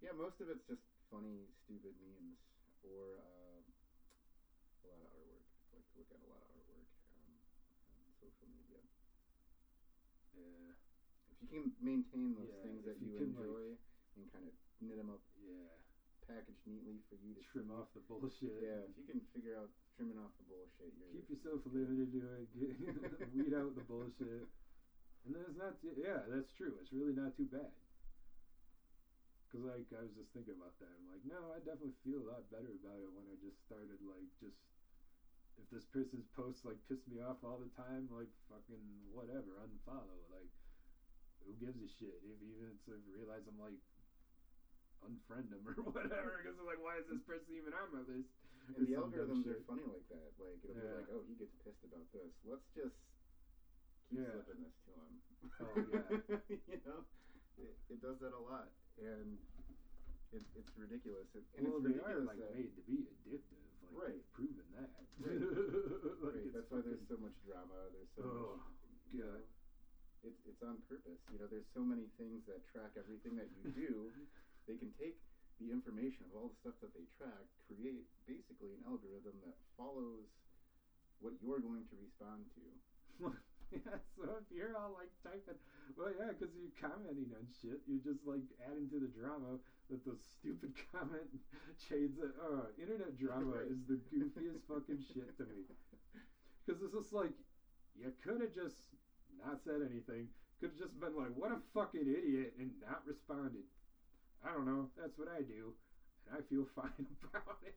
[0.00, 0.80] yeah, most of it's just
[1.12, 2.38] funny, stupid memes
[2.80, 3.60] or uh,
[4.80, 5.44] a lot of artwork.
[5.68, 7.34] I like to look at a lot of artwork um,
[7.92, 8.80] on social media.
[10.38, 10.70] Yeah.
[11.34, 13.64] If you can maintain those Yeah, things that you you, can, like- enjoy
[14.18, 15.70] and kind of knit them up Yeah.
[16.26, 17.74] packaged neatly for you to Trim see.
[17.74, 18.62] off the bullshit.
[18.62, 22.20] Yeah, if you can figure out trimming off the bullshit, you're Keep yourself limited to
[22.42, 22.46] it.
[22.54, 24.46] Get, weed out the bullshit.
[25.26, 25.76] And then it's not.
[25.82, 26.78] Yeah, that's true.
[26.80, 27.72] It's really not too bad.
[29.48, 30.92] Cause like I was just thinking about that.
[30.92, 33.96] I'm like, no, I definitely feel a lot better about it when I just started
[34.04, 34.60] like just
[35.58, 40.22] if this person's posts like piss me off all the time, like fucking whatever, unfollow.
[40.30, 40.48] Like,
[41.44, 42.22] who gives a shit?
[42.22, 43.78] If even if I realize I'm like
[45.02, 48.30] unfriend them or whatever, because I'm like, why is this person even on my list?
[48.74, 50.30] And the algorithms are funny like that.
[50.38, 50.94] Like it'll Yeah.
[50.94, 52.30] be like, oh, he gets pissed about this.
[52.46, 52.94] Let's just
[54.08, 54.38] keep Yeah.
[54.38, 55.12] slipping this to him.
[55.60, 56.16] Oh, yeah.
[56.66, 57.02] you know,
[57.58, 59.38] it, it does that a lot, and
[60.32, 61.26] it, it's ridiculous.
[61.34, 63.67] It, and well, it's they are like made to be addictive.
[63.88, 64.12] Like Right.
[64.14, 64.90] they've proven that.
[65.18, 65.40] Right.
[66.18, 67.88] Like, right, that's why there's so much drama.
[67.90, 68.76] There's so Oh, much.
[69.12, 69.34] You know,
[70.22, 71.18] it's it's on purpose.
[71.32, 74.12] You know, there's so many things that track everything that you do.
[74.68, 75.16] they can take
[75.58, 80.28] the information of all the stuff that they track, create basically an algorithm that follows
[81.18, 82.62] what you're going to respond to.
[83.72, 85.60] yeah, so if you're all like typing,
[85.92, 89.60] well, yeah, because you're commenting on shit, you're just like adding to the drama
[89.92, 91.28] that those stupid comment
[91.76, 92.16] shades.
[92.16, 95.68] That, uh, internet drama is the goofiest fucking shit to me.
[96.68, 97.32] Because it's just like,
[97.96, 98.92] you could have just
[99.40, 100.28] not said anything.
[100.60, 103.64] Could have just been like, what a fucking idiot, and not responded.
[104.44, 104.92] I don't know.
[104.92, 105.72] That's what I do.
[106.28, 107.72] And I feel fine about it.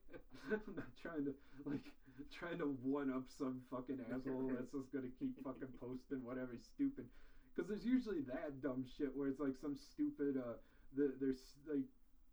[0.51, 1.87] I'm not trying to, like,
[2.31, 7.05] trying to one up some fucking asshole that's just gonna keep fucking posting whatever stupid.
[7.53, 10.55] Because there's usually that dumb shit where it's like some stupid, uh,
[10.95, 11.83] the, there's like,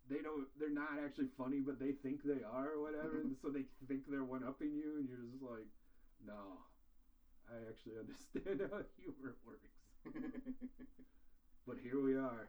[0.09, 3.51] they don't, they're not actually funny, but they think they are or whatever, and so
[3.51, 5.67] they think they're one upping you, and you're just like,
[6.25, 6.63] no,
[7.51, 9.71] I actually understand how humor works.
[11.67, 12.49] But here we are,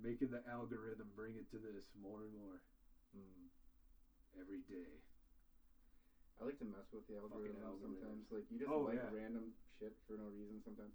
[0.00, 2.62] making the algorithm bring it to this more and more
[3.14, 3.50] Mm.
[4.40, 5.02] every day.
[6.40, 8.24] I like to mess with the algorithm sometimes.
[8.30, 9.12] Like you just Oh, like yeah.
[9.12, 10.92] random shit for no reason sometimes.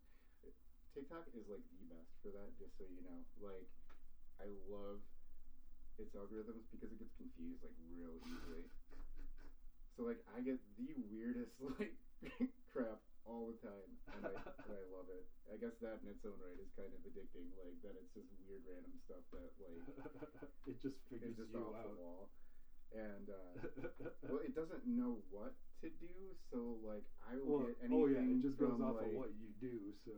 [0.94, 3.22] TikTok is like the best for that, just so you know.
[3.38, 3.68] Like
[4.42, 5.02] I love
[5.98, 8.66] its algorithms because it gets confused like real easily.
[9.96, 11.94] so like I get the weirdest like
[12.66, 14.34] crap all the time, and I,
[14.66, 15.26] and I love it.
[15.52, 17.54] I guess that in its own right is kind of addicting.
[17.54, 19.78] Like that it's just weird random stuff that like
[20.66, 21.92] it just figures is just you off out.
[21.92, 22.30] the wall,
[22.92, 23.30] and.
[23.30, 23.54] uh
[24.30, 28.02] well, it doesn't know what to do, so like I will Well, get anything.
[28.02, 29.94] oh yeah, it just goes off like, of what you do.
[30.06, 30.12] So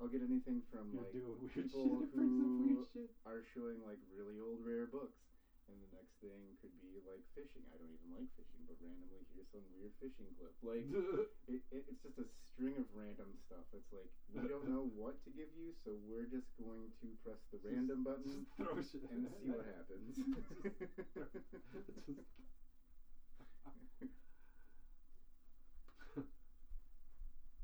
[0.00, 1.64] I'll get anything from you're like people shit.
[1.66, 3.10] It brings up who shit.
[3.26, 5.18] are showing like really old rare books,
[5.72, 7.64] and the next thing could be like fishing.
[7.72, 10.52] I don't even like fishing, but randomly here's some weird fishing clip.
[10.60, 10.84] Like
[11.48, 13.64] it, it, it's just a string of random stuff.
[13.72, 17.40] It's like we don't know what to give you, so we're just going to press
[17.48, 20.12] the random button just throw shit and see what happens.
[20.12, 20.28] Just-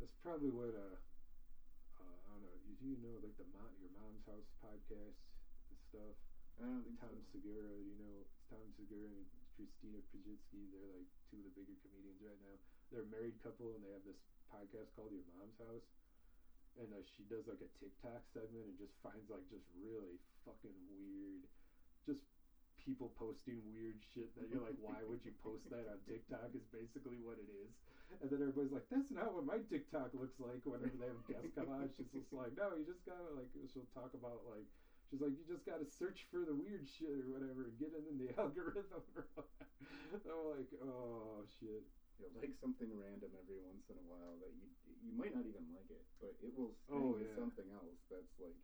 [0.00, 0.96] That's probably what uh,
[1.98, 2.56] uh I don't know.
[2.64, 5.18] You do you know like the mom, your mom's house podcast
[5.68, 6.14] and stuff.
[6.58, 7.14] I don't think Tom.
[7.30, 10.66] Segura, you know, Tom Segura and Christina Pazsitzky.
[10.74, 12.56] They're like two of the bigger comedians right now.
[12.90, 14.18] They're a married couple and they have this
[14.50, 15.86] podcast called Your Mom's House.
[16.78, 20.74] And uh, she does like a TikTok segment and just finds like just really fucking
[20.90, 21.46] weird,
[22.06, 22.22] just
[22.78, 26.54] people posting weird shit that you're like, why would you post that on TikTok?
[26.54, 27.70] Is basically what it is.
[28.22, 30.64] And then everybody's like, that's not what my TikTok looks like.
[30.64, 33.50] Whenever they have guests come on, she's just like, no, you just gotta like.
[33.74, 34.66] She'll talk about like.
[35.08, 38.04] She's like, you just gotta search for the weird shit or whatever and get it
[38.12, 38.84] in the algorithm.
[39.08, 41.84] I'm like, oh shit.
[42.20, 44.66] You'll like something random every once in a while that you
[45.06, 47.38] you might not even like it, but it will string Oh, to yeah.
[47.38, 48.58] something else that's like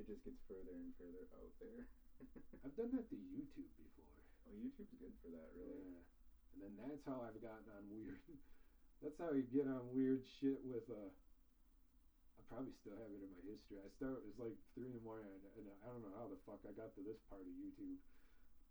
[0.00, 1.84] it just gets further and further out there.
[2.66, 4.18] I've done that to YouTube before.
[4.50, 5.84] oh, YouTube's good for that, really.
[5.84, 6.02] Yeah.
[6.56, 8.18] And then that's how I've gotten on weird.
[9.04, 11.12] that's how you get on weird shit with uh.
[12.48, 13.80] Probably still have it in my history.
[13.80, 14.22] I start.
[14.28, 16.72] It's like three in the morning, and, and I don't know how the fuck I
[16.76, 17.98] got to this part of YouTube,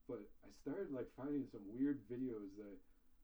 [0.08, 2.78] but I started like finding some weird videos that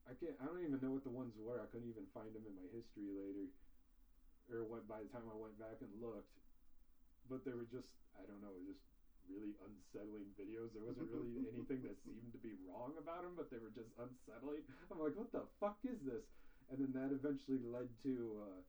[0.09, 0.35] I can't.
[0.41, 1.61] I don't even know what the ones were.
[1.61, 3.47] I couldn't even find them in my history later,
[4.51, 6.33] or what by the time I went back and looked.
[7.29, 7.93] But they were just.
[8.17, 8.51] I don't know.
[8.67, 8.83] Just
[9.29, 10.73] really unsettling videos.
[10.73, 13.93] There wasn't really anything that seemed to be wrong about them, but they were just
[13.95, 14.65] unsettling.
[14.89, 16.25] I'm like, what the fuck is this?
[16.73, 18.13] And then that eventually led to
[18.45, 18.59] uh,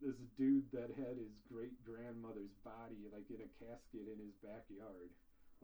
[0.00, 5.08] this dude that had his great grandmother's body like in a casket in his backyard,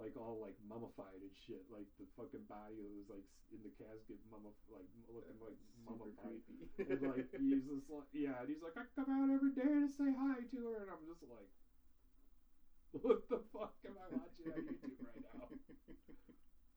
[0.01, 1.65] like all like mummified and shit.
[1.69, 6.41] Like the fucking body was like in the casket, mummi like looking like mummified.
[6.41, 6.65] creepy.
[6.89, 9.89] And like he's just like yeah, and he's like I come out every day to
[9.93, 11.51] say hi to her, and I'm just like,
[13.05, 15.49] what the fuck am I watching on YouTube right now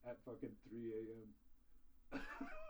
[0.08, 1.28] at fucking 3 a.m.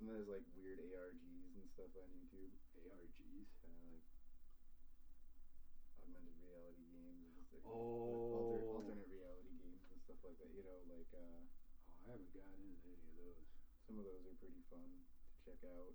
[0.00, 2.52] and there's like weird ARGs and stuff on YouTube.
[2.84, 3.46] ARGs.
[3.62, 4.06] Kind of like
[6.02, 7.32] augmented reality games.
[7.38, 7.62] and stuff.
[7.64, 8.34] Oh.
[8.34, 10.50] Alter, alternate reality games and stuff like that.
[10.52, 11.40] You know, like uh,
[12.04, 13.48] Oh, I haven't gotten into any of those.
[13.88, 15.94] some of those are pretty fun to check out.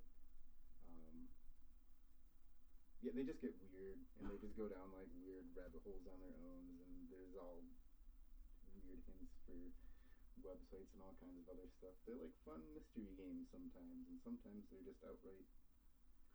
[0.90, 1.30] Um,
[3.06, 6.18] yeah, they just get weird, and they just go down like weird rabbit holes on
[6.18, 7.62] their own, and there's all
[8.74, 9.70] weird hints for
[10.45, 11.95] websites and all kinds of other stuff.
[12.06, 15.45] They're like fun mystery games sometimes, and sometimes they're just outright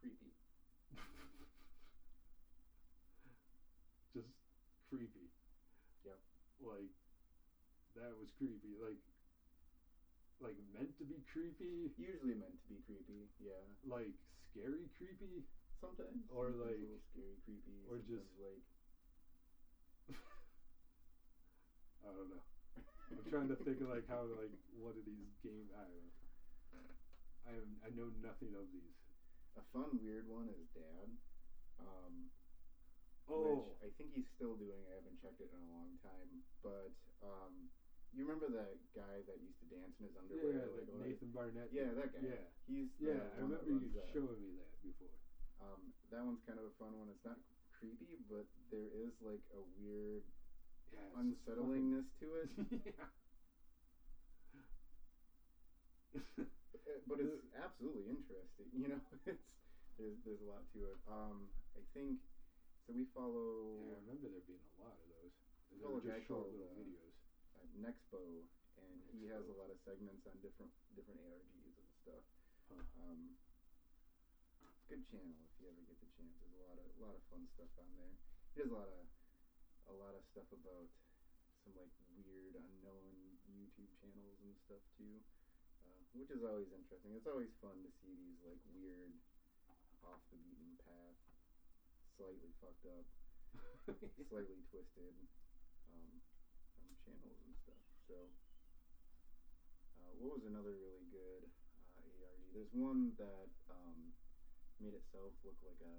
[0.01, 0.33] creepy.
[4.15, 4.31] Just
[4.87, 5.27] creepy.
[6.07, 6.21] Yep.
[6.63, 6.95] Like
[7.99, 8.79] that was creepy.
[8.79, 9.03] Like
[10.39, 11.91] like meant to be creepy.
[11.99, 13.59] Usually meant to be creepy, yeah.
[13.83, 14.15] Like
[14.55, 15.43] scary creepy.
[15.83, 18.63] Sometimes, Or, sometimes like- scary, creepy, or just- like
[22.07, 22.47] I don't know.
[23.13, 25.69] I'm trying to think of like how like what are these games?
[25.75, 26.09] I don't
[26.73, 26.93] know.
[27.45, 28.97] I am, I know nothing of these.
[29.61, 31.09] a fun weird one is Dad.
[31.79, 32.33] Um,
[33.25, 34.85] Oh, which I think he's still doing.
[34.85, 36.93] I haven't checked it in a long time, but
[37.25, 37.73] um,
[38.13, 40.61] you remember that guy that used to dance in his underwear?
[40.61, 41.73] yeah, like, Nathan Barnatt.
[41.73, 42.21] Yeah, that guy.
[42.21, 43.25] Yeah, He's yeah.
[43.33, 44.13] I remember you that.
[44.13, 45.17] showing me that before.
[45.57, 47.09] Um, that one's kind of a fun one.
[47.09, 47.41] It's not
[47.73, 50.29] creepy, but there is like a weird
[50.95, 52.49] Yeah, it's just fucking- unsettlingness to it.
[52.87, 53.09] yeah.
[57.07, 58.69] But it's absolutely interesting.
[58.73, 59.45] You know, it's
[60.01, 60.99] there's there's a lot to it.
[61.05, 62.21] Um, I think
[62.87, 62.93] so.
[62.97, 65.33] We follow Yeah, I remember there being a lot of those.
[65.73, 67.13] And Follow were a guy just short called, little uh, videos.
[67.57, 68.45] uh, Nexpo,
[68.81, 72.25] and he has a lot of segments on different different ARGs and stuff.
[72.73, 72.85] Huh.
[73.01, 73.37] Um,
[74.89, 76.33] good channel if you ever get the chance.
[76.41, 78.15] There's a lot of a lot of fun stuff on there.
[78.55, 79.05] He does a lot of
[79.89, 80.89] a lot of stuff about
[81.65, 85.21] some like weird unknown YouTube channels and stuff too,
[85.81, 87.17] uh, which is always interesting.
[87.17, 89.17] It's always fun to see these like weird,
[90.05, 91.17] off the beaten path,
[92.17, 93.09] slightly fucked up,
[94.31, 95.17] slightly twisted
[95.89, 96.21] um,
[96.77, 97.85] um, channels and stuff.
[98.05, 98.17] So,
[99.97, 101.49] uh, what was another really good
[101.97, 102.45] uh, ARG?
[102.53, 104.13] There's one that um,
[104.77, 105.97] made itself look like a,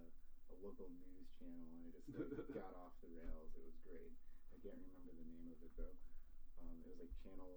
[0.51, 3.49] a local news channel, and it just like, got off the rails.
[3.57, 4.13] It was great.
[4.53, 5.97] I can't remember the name of it though.
[6.61, 7.51] Um, it was like Channel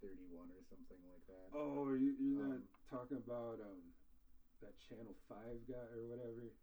[0.00, 1.46] 31 or something like that.
[1.52, 3.92] Oh, you, you're not Um, talking about um,
[4.64, 6.54] that Channel Five guy or whatever.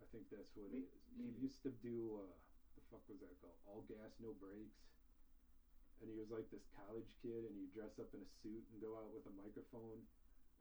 [0.00, 1.02] I think that's what May- it is.
[1.12, 1.36] maybe.
[1.36, 2.32] He used to do uh,
[2.78, 3.58] the fuck was that called?
[3.68, 4.80] All gas, no brakes.
[6.00, 8.80] And he was like this college kid, and he'd dress up in a suit and
[8.80, 10.00] go out with a microphone,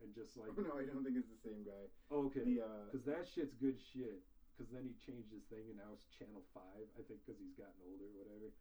[0.01, 1.83] and just like, no, I don't think it's the same guy.
[2.11, 4.23] oh, okay, The uh, because that shit's good shit.
[4.55, 6.83] Because then he changed his thing, and now it's Channel Five.
[6.99, 8.51] I think because he's gotten older, or whatever.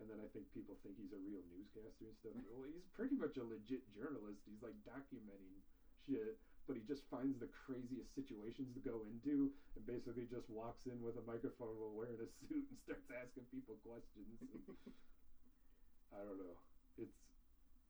[0.00, 2.32] And then I think people think he's a real newscaster and stuff.
[2.48, 4.40] well, he's pretty much a legit journalist.
[4.48, 5.60] He's like documenting
[6.08, 10.88] shit, but he just finds the craziest situations to go into, and basically just walks
[10.88, 14.40] in with a microphone while wearing a suit and starts asking people questions.
[14.40, 14.64] And
[16.16, 16.56] I don't know.
[16.96, 17.20] It's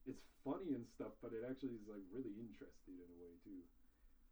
[0.07, 3.65] it's funny and stuff, but it actually is like really interesting in a way too.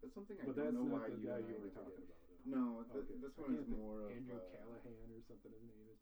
[0.00, 2.18] that's something I but don't know why the you guy you were talking about.
[2.28, 2.38] though.
[2.44, 3.20] No, th- Okay.
[3.20, 5.52] this one is more of Andrew uh, Callaghan or something.
[5.52, 5.98] His name is.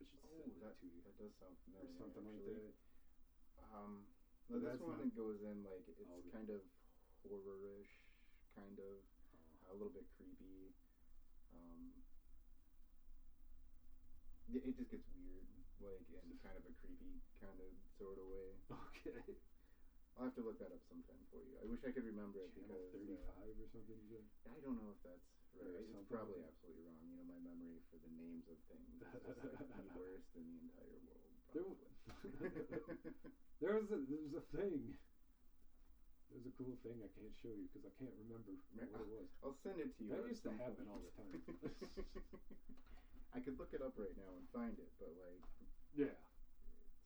[0.00, 1.00] I should Oh, send that, it to you.
[1.04, 1.98] that does sound Or familiar.
[1.98, 2.54] something like actually.
[2.54, 2.74] that.
[3.56, 4.06] Um,
[4.48, 6.62] But this that's one that goes in like it's Oh, kind of
[7.22, 8.04] horror-ish,
[8.54, 9.70] kind of Oh.
[9.70, 10.74] a little bit creepy.
[11.52, 12.02] Um,
[14.52, 18.56] it just gets weird, like in kind of a creepy kind of sort of way.
[19.00, 19.36] Okay.
[20.18, 21.56] I'll have to look that up sometime for you.
[21.56, 23.96] I wish I could remember it Channel because thirty uh, or something.
[24.44, 25.24] I don't know if that's
[25.56, 25.80] right.
[25.80, 27.00] It's probably absolutely wrong.
[27.00, 30.44] You know, my memory for the names of things is just like the worst in
[30.44, 31.32] the entire world.
[31.48, 31.88] Probably.
[33.60, 34.96] There was a there was a thing.
[36.32, 38.56] There's a cool thing I can't show you because I can't remember
[38.88, 39.28] what it was.
[39.44, 40.10] I'll send it to you.
[40.16, 41.36] That used to happen all the time.
[43.36, 45.44] I could look it up right now and find it, but like
[45.92, 46.14] Yeah,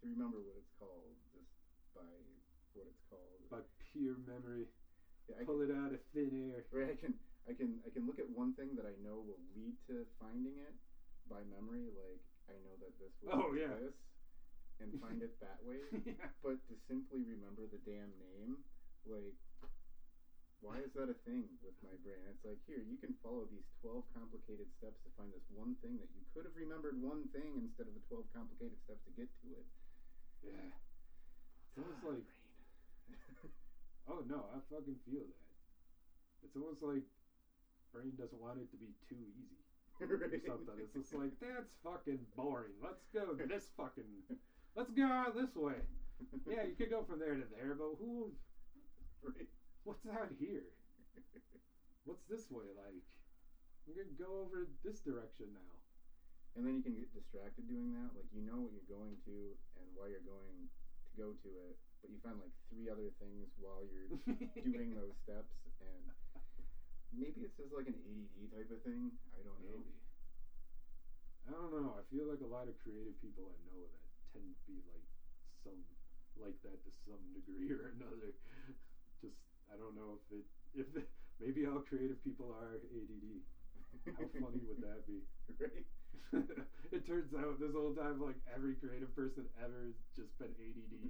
[0.01, 1.47] to remember what it's called just
[1.95, 2.03] by
[2.73, 3.41] what it's called.
[3.51, 3.61] by
[3.93, 4.67] pure memory,
[5.29, 6.65] yeah, I pull can, it out of thin air.
[6.71, 7.15] right, I can
[7.49, 10.57] I can I can look at one thing that I know will lead to finding
[10.59, 10.75] it
[11.29, 11.89] by memory.
[11.89, 13.75] Like I know that this will Oh, yeah.
[13.81, 13.93] this,
[14.79, 15.79] and find it that way.
[16.05, 16.29] yeah.
[16.43, 18.61] But to simply remember the damn name,
[19.05, 19.35] like,
[20.65, 22.25] why is that a thing with my brain?
[22.33, 26.01] It's like, here, you can follow these 12 complicated steps to find this one thing
[26.01, 29.29] that you could have remembered one thing instead of the 12 complicated steps to get
[29.45, 29.67] to it.
[30.41, 30.73] Yeah.
[31.69, 32.27] It's almost Ah, like
[34.09, 35.45] oh no, I fucking feel that.
[36.49, 37.05] It's almost like
[37.93, 39.61] brain doesn't want it to be too easy
[40.01, 40.17] or
[40.49, 40.81] something.
[40.81, 42.73] It's just like that's fucking boring.
[42.81, 44.09] Let's go this fucking.
[44.77, 45.85] Let's go out this way.
[46.49, 48.33] Yeah, you could go from there to there, but who?
[49.23, 49.49] right.
[49.85, 50.73] What's out here?
[52.09, 53.05] What's this way like?
[53.85, 55.77] We're gonna go over this direction now.
[56.57, 58.17] And then you can get distracted doing that.
[58.17, 61.77] Like, you know what you're going to and why you're going to go to it,
[62.01, 64.09] but you find like three other things while you're
[64.73, 65.53] doing those steps,
[65.85, 66.05] and
[67.13, 69.13] maybe it's just like an ADD type of thing.
[69.37, 69.85] I don't know.
[69.85, 69.95] Maybe.
[71.45, 71.93] I don't know.
[71.93, 74.01] I feel like a lot of creative people I know that
[74.33, 75.05] tend to be like
[75.61, 75.85] some
[76.41, 78.33] like that to some degree or another.
[79.23, 81.05] Just I don't know if it if
[81.39, 83.43] maybe all creative people are ADD.
[84.15, 85.23] How funny would that be?
[85.59, 85.85] right?
[86.91, 91.09] it turns out this whole time like every creative person ever has just been ADD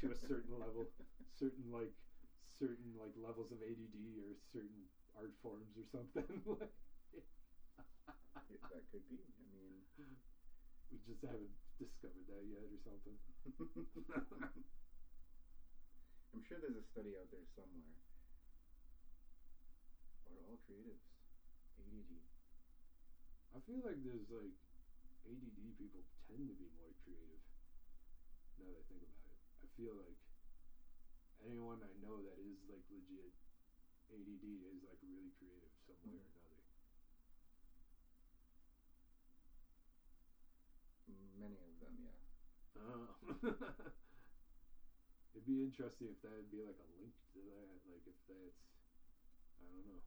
[0.00, 0.88] to a certain level,
[1.28, 1.92] certain like
[2.48, 6.40] certain like levels of ADD or certain art forms or something.
[8.48, 9.16] It- that could be.
[9.16, 9.82] I mean,
[10.90, 13.16] we just haven't discovered that yet or something.
[16.34, 17.96] I'm sure there's a study out there somewhere.
[20.30, 21.06] Are all creatives
[21.78, 22.12] ADD?
[23.54, 24.54] I feel like there's like
[25.26, 27.42] ADD people tend to be more creative.
[28.58, 30.18] Now that I think about it, I feel like
[31.44, 33.32] anyone I know that is like legit
[34.10, 36.42] ADD is like really creative some way or mm-hmm.
[36.42, 36.64] another.
[41.36, 42.18] Many of them, yeah.
[42.76, 43.92] Oh.
[45.36, 48.56] It'd be interesting if that would be like a link to that, like if that's
[49.60, 50.00] I don't know.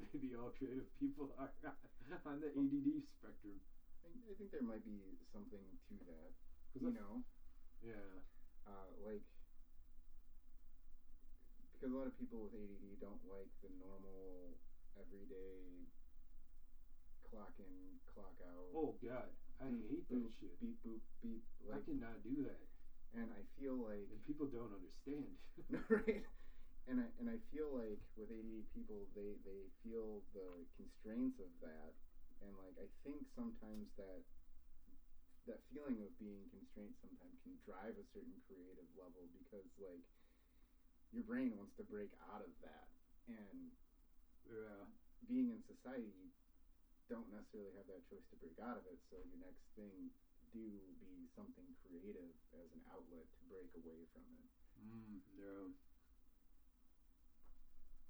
[0.08, 1.52] Maybe all creative people are
[2.24, 3.60] on the ADD spectrum.
[4.00, 5.60] I, I think there might be something
[5.92, 6.32] to that.
[6.80, 7.20] You know,
[7.84, 8.24] Yeah.
[8.64, 9.20] uh, like
[11.76, 14.56] because a lot of people with ADD don't like the normal,
[14.96, 15.84] everyday
[17.28, 18.72] clock in, clock out.
[18.72, 19.28] Oh God,
[19.60, 20.56] I hate boop, that shit.
[20.56, 21.44] Beep boop beep.
[21.68, 22.64] I cannot do that,
[23.14, 25.36] and I feel like and people don't understand.
[25.88, 26.24] right
[26.88, 31.50] and I, and I feel like with ADD people they they feel the constraints of
[31.62, 31.94] that
[32.42, 34.22] and like I think sometimes that
[35.46, 40.02] that feeling of being constrained sometimes can drive a certain creative level because like
[41.10, 42.86] your brain wants to break out of that
[43.26, 43.70] and
[44.46, 44.86] yeah.
[45.26, 46.30] being in society you
[47.10, 50.10] don't necessarily have that choice to break out of it so your next thing
[50.52, 54.48] do be something creative as an outlet to break away from it
[54.82, 55.68] Mm, yeah.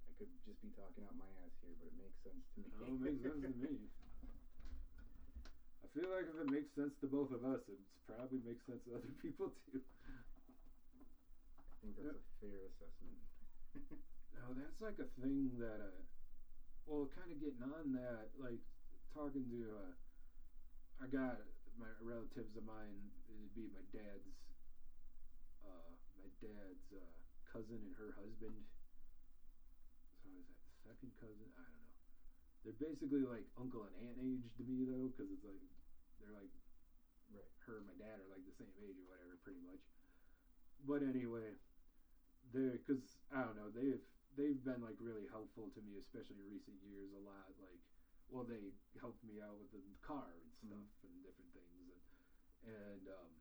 [0.09, 2.69] I could just be talking out my ass here, but it makes sense to me.
[2.81, 3.89] Oh, it makes sense to me.
[5.83, 8.81] I feel like if it makes sense to both of us, it probably makes sense
[8.85, 9.81] to other people too.
[11.59, 13.19] I think that's a fair assessment.
[14.33, 16.01] No, that's like a thing that, uh,
[16.87, 18.59] well, kind of getting on that, like
[19.13, 19.93] talking to, uh,
[21.05, 21.37] I got
[21.79, 24.33] my relatives of mine, it'd be my dad's,
[25.65, 27.17] uh, my dad's uh,
[27.49, 28.57] cousin and her husband.
[30.23, 31.49] So is that second cousin?
[31.57, 31.93] I don't know.
[32.63, 35.59] They're basically like uncle and aunt age to me though, because it's like
[36.21, 36.53] they're like
[37.33, 37.49] right.
[37.67, 39.83] her and my dad are like the same age or whatever, pretty much.
[40.85, 41.57] But anyway,
[42.53, 44.05] they're because I don't know they've
[44.37, 47.11] they've been like really helpful to me, especially in recent years.
[47.17, 47.32] A lot
[48.33, 52.01] well, they helped me out with the car and stuff and different things, and
[52.65, 53.33] and um,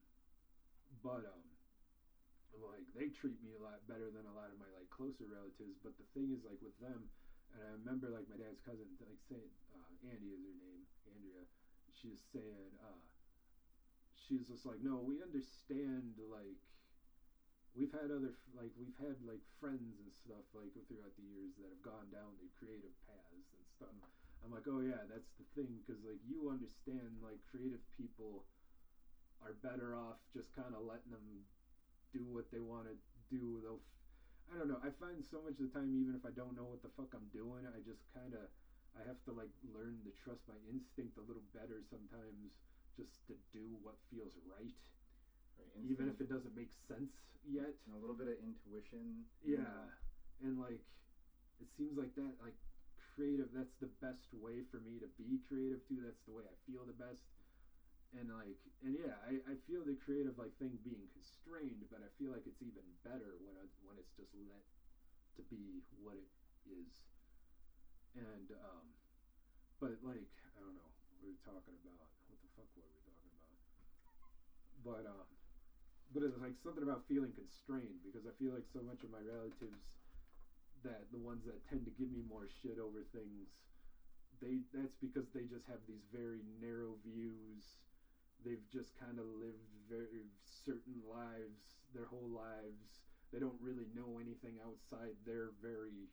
[1.00, 1.48] but um,
[2.60, 5.80] like they treat me a lot better than a lot of my like closer relatives.
[5.80, 7.08] But the thing is, like with them,
[7.56, 11.48] and I remember like my dad's cousin, like saying uh, Andy is her name, Andrea.
[11.92, 13.04] She was saying, uh,
[14.16, 16.60] she's just like, no, we understand like
[17.72, 21.72] we've had other like we've had like friends and stuff like throughout the years that
[21.72, 23.96] have gone down the creative paths and stuff.
[24.42, 28.46] I'm like, oh yeah, that's the thing because like you understand like creative people
[29.42, 31.46] are better off just kind of letting them
[32.14, 32.96] do what they want to
[33.30, 33.62] do.
[33.64, 33.82] They'll,
[34.52, 34.82] I don't know.
[34.84, 37.14] I find so much of the time, even if I don't know what the fuck
[37.16, 38.46] I'm doing, I just kind of,
[38.94, 42.54] I have to like learn to trust my instinct a little better sometimes,
[43.00, 44.76] just to do what feels right.
[45.56, 47.14] Right, even if it doesn't make sense
[47.46, 47.72] yet.
[47.86, 49.26] and a little bit of intuition.
[49.46, 50.44] Yeah, know.
[50.44, 50.82] and like
[51.62, 52.58] it seems like that like
[53.16, 56.00] creative that's the best way for me to be creative too.
[56.04, 57.28] That's the way I feel the best.
[58.14, 62.10] And like and yeah, I, I feel the creative like thing being constrained, but I
[62.20, 64.64] feel like it's even better when I, when it's just let
[65.38, 66.28] to be what it
[66.68, 66.94] is.
[68.16, 68.86] And um
[69.80, 70.92] but like I don't know,
[71.22, 73.56] we were talking about what the fuck were we talking about?
[74.84, 75.28] But um
[76.14, 79.20] but it's like something about feeling constrained because I feel like so much of my
[79.20, 79.96] relatives
[80.84, 83.48] that the ones that tend to give me more shit over things
[84.42, 87.78] they that's because they just have these very narrow views.
[88.42, 90.34] They've just kind of lived very
[90.66, 93.06] certain lives their whole lives.
[93.30, 96.10] They don't really know anything outside their very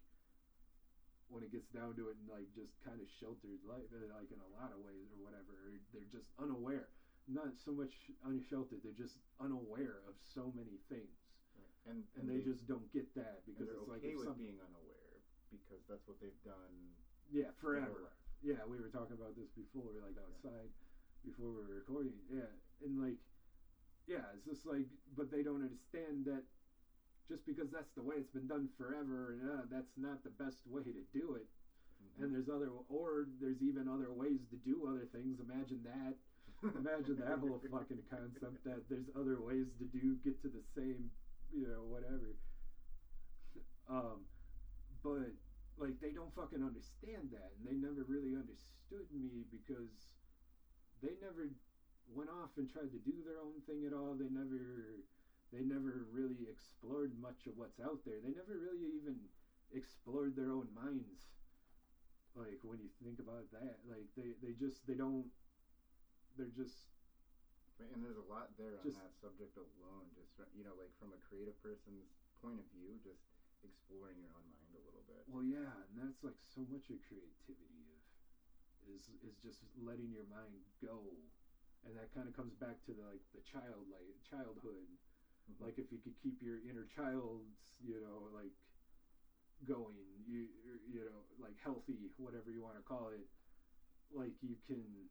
[1.33, 4.33] when it gets down to it and like just kind of sheltered life uh, like
[4.33, 6.89] in a lot of ways or whatever they're just unaware.
[7.29, 11.18] Not so much unsheltered they're just unaware of so many things
[11.89, 11.97] Right.
[11.97, 14.28] And and they just don't get that and because they're it's like okay if with
[14.28, 16.93] some- being unaware because that's what they've done.
[17.32, 18.12] yeah forever
[18.45, 20.68] yeah we were talking about this before like outside
[21.24, 22.53] before we were recording yeah
[22.84, 23.16] and like
[24.07, 24.86] yeah it's just like
[25.16, 26.45] but they don't understand that
[27.28, 30.66] just because that's the way it's been done forever and uh, that's not the best
[30.66, 31.49] way to do it
[31.99, 32.22] Mhm.
[32.22, 36.14] and there's other or there's even other ways to do other things imagine that
[36.78, 41.11] imagine that whole fucking concept that there's other ways to do get to the same
[41.53, 42.36] you know whatever.
[43.88, 44.24] Um
[45.03, 45.32] but
[45.78, 50.11] like they don't fucking understand that and they never really understood me because
[51.01, 51.49] they never
[52.12, 54.14] went off and tried to do their own thing at all.
[54.14, 55.05] They never
[55.53, 58.20] they never really explored much of what's out there.
[58.20, 59.28] They never really even
[59.72, 61.20] explored their own minds
[62.34, 63.78] like when you think about that.
[63.88, 65.26] Like they they just they don't
[66.36, 66.97] they're just
[67.81, 70.11] and there's a lot there on that subject alone.
[70.14, 72.11] Just you know, like from a creative person's
[72.43, 73.22] point of view, just
[73.62, 75.22] exploring your own mind a little bit.
[75.26, 78.03] Well, yeah, and that's like so much of creativity of
[78.87, 81.18] is is just letting your mind go,
[81.85, 84.87] and that kind of comes back to the like the child like childhood.
[85.49, 85.61] Mhm.
[85.64, 88.53] Like if you could keep your inner child's, you know, like
[89.64, 90.47] going, you
[90.87, 93.26] you know, like healthy, whatever you want to call it,
[94.11, 95.09] like you can.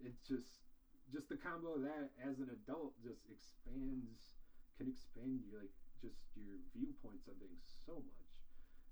[0.00, 0.69] It's just
[1.12, 4.38] just the combo of that as an adult just expands
[4.78, 8.30] can expand you like just your viewpoints on things so much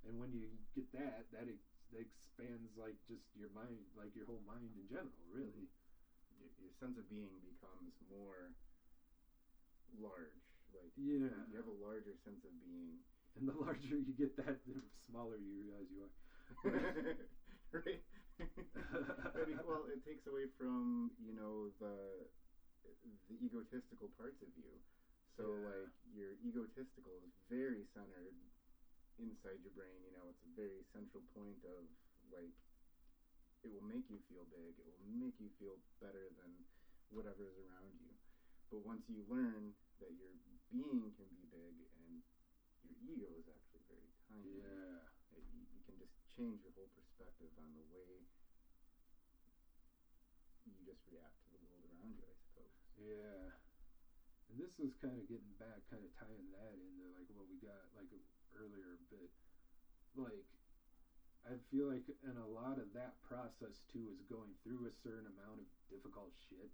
[0.06, 4.26] and when you get that that, ex- that expands like just your mind like your
[4.26, 6.38] whole mind in general really mm-hmm.
[6.38, 8.52] your, your sense of being becomes more
[9.96, 10.44] large.
[10.74, 13.00] Like yeah you have a larger sense of being.
[13.36, 16.12] and the larger you get that the smaller you realize uh, you are
[17.86, 18.00] right.
[19.34, 22.26] But it- well, it takes away from you know the
[23.28, 24.80] the egotistical parts of you.
[25.36, 25.66] So Yeah.
[25.66, 28.34] like your egotistical is very centered
[29.18, 30.02] inside your brain.
[30.04, 31.86] You know, it's a very central point of
[32.30, 32.52] like
[33.62, 34.78] it will make you feel big.
[34.78, 36.62] It will make you feel better than
[37.08, 38.14] whatever is around you.
[38.70, 40.28] But once you learn that your
[40.70, 42.20] being can be big and
[42.82, 46.88] your ego is actually very tiny, yeah it, you, you can just change your whole
[46.94, 47.07] perspective
[47.58, 48.22] on the way
[50.68, 52.74] you just react to the world around you, I suppose.
[52.94, 53.50] Yeah.
[54.48, 57.58] And this is kind of getting back, kind of tying that into like what we
[57.58, 58.08] got like
[58.54, 59.28] earlier a bit.
[60.16, 60.46] Like,
[61.44, 65.28] I feel like in a lot of that process too is going through a certain
[65.28, 66.70] amount of difficult shit.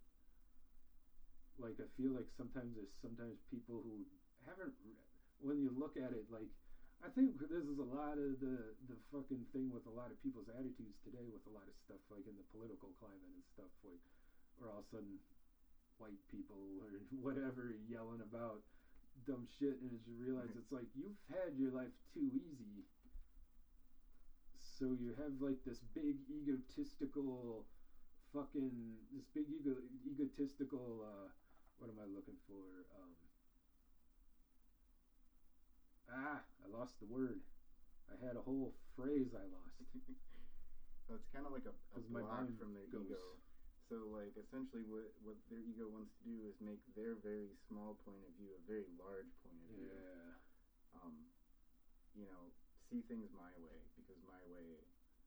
[1.59, 4.03] Like, I feel like sometimes there's sometimes people who
[4.43, 4.99] haven't, re-
[5.39, 6.51] when you look at it, like,
[7.05, 10.17] I think this is a lot of the the fucking thing with a lot of
[10.25, 13.69] people's attitudes today with a lot of stuff like in the political climate and stuff
[13.85, 14.01] like,
[14.57, 15.21] where all of a sudden
[16.01, 18.65] white people or whatever yelling about
[19.29, 22.89] dumb shit and as you realize it's like you've had your life too easy
[24.57, 27.69] so you have like this big egotistical
[28.33, 29.77] fucking this big ego
[30.09, 31.29] egotistical uh
[31.79, 32.89] what am I looking for?
[32.97, 33.34] Um
[36.11, 37.41] Ah, I lost the word.
[38.09, 39.79] I had a whole phrase I lost.
[41.05, 43.37] So it's kind of like a, a block from their goes- ego.
[43.93, 47.93] So like essentially what what their ego wants to do is make their very small
[48.09, 49.85] point of view a very large point of view.
[49.93, 50.33] Yeah.
[50.97, 51.29] Um,
[52.17, 52.49] you know,
[52.89, 54.81] see things my way because my way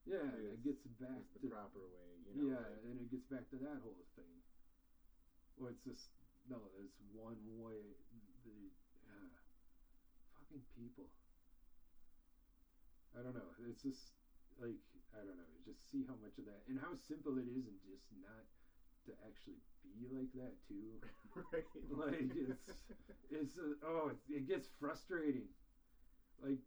[0.10, 2.10] Yeah, is, it gets back is the to proper way.
[2.26, 4.42] You know, yeah, like- and it gets back to that whole thing.
[5.62, 6.10] Or it's just
[6.50, 7.94] no, it's one way.
[8.50, 8.74] The
[10.50, 11.10] fucking people.
[13.18, 13.54] I don't know.
[13.68, 14.14] It's just
[14.60, 14.78] like
[15.14, 15.54] I don't know.
[15.66, 18.46] Just see how much of that and how simple it is, and just not
[19.06, 21.00] to actually be like that too.
[21.36, 21.64] right.
[21.90, 22.84] Like, it's-
[23.30, 25.48] It's uh, oh, it, it gets frustrating.
[26.42, 26.60] Like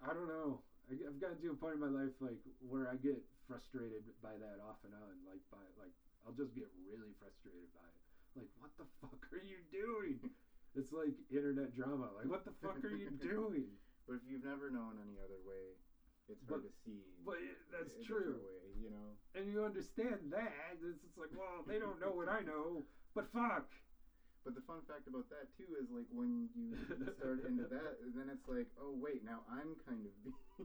[0.00, 0.62] I don't know.
[0.88, 4.36] I, I've gotten to a point in my life like where I get frustrated by
[4.36, 5.24] that off and on.
[5.24, 5.92] Like by like
[6.24, 8.02] I'll just get really frustrated by it.
[8.34, 10.20] Like what the fuck are you doing?
[10.76, 12.12] It's like internet drama.
[12.20, 13.72] Like what the fuck are you doing?
[14.06, 15.74] But if you've never known any other way,
[16.28, 17.02] it's hard But- to see.
[17.24, 18.38] But it, that's true.
[18.38, 19.16] Way, you know.
[19.34, 20.78] And you understand that.
[20.84, 22.84] It's just like, well, they don't know what I know.
[23.14, 23.66] But fuck.
[24.46, 26.70] But the fun fact about that too is like when you
[27.18, 30.38] start into that, then it's like, oh wait, now I'm kind of being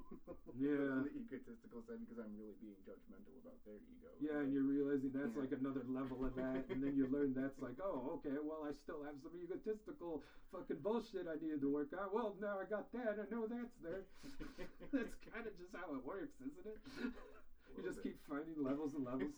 [0.54, 1.02] Yeah.
[1.02, 4.14] on the egotistical side because I'm really being judgmental about their ego.
[4.22, 5.42] Yeah, and you're realizing that's Yeah.
[5.42, 8.72] like another level of that, and then you learn that's like, oh, okay, well, I
[8.86, 10.22] still have some egotistical
[10.54, 12.14] fucking bullshit I needed to work on.
[12.14, 14.06] Well, now I got that, I know that's there.
[14.94, 16.78] that's kind of just how it works, isn't it?
[17.74, 18.14] You just bit.
[18.14, 19.34] keep finding levels and levels.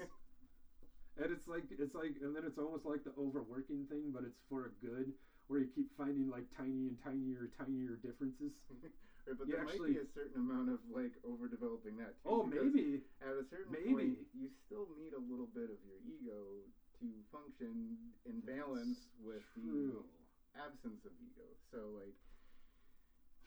[1.15, 4.39] And it's like it's like, and then it's almost like the overworking thing, but it's
[4.49, 5.13] for a good,
[5.47, 8.51] where you keep finding like tiny and tinier, tinier differences.
[9.25, 12.27] Right, but you there actually- might be a certain amount of like overdeveloping that too.
[12.27, 12.99] Oh, maybe.
[13.23, 13.93] At a certain Maybe.
[13.95, 16.67] point, you still need a little bit of your ego
[16.99, 17.95] to function
[18.27, 20.03] in balance with True.
[20.03, 21.47] the absence of ego.
[21.71, 22.19] So like,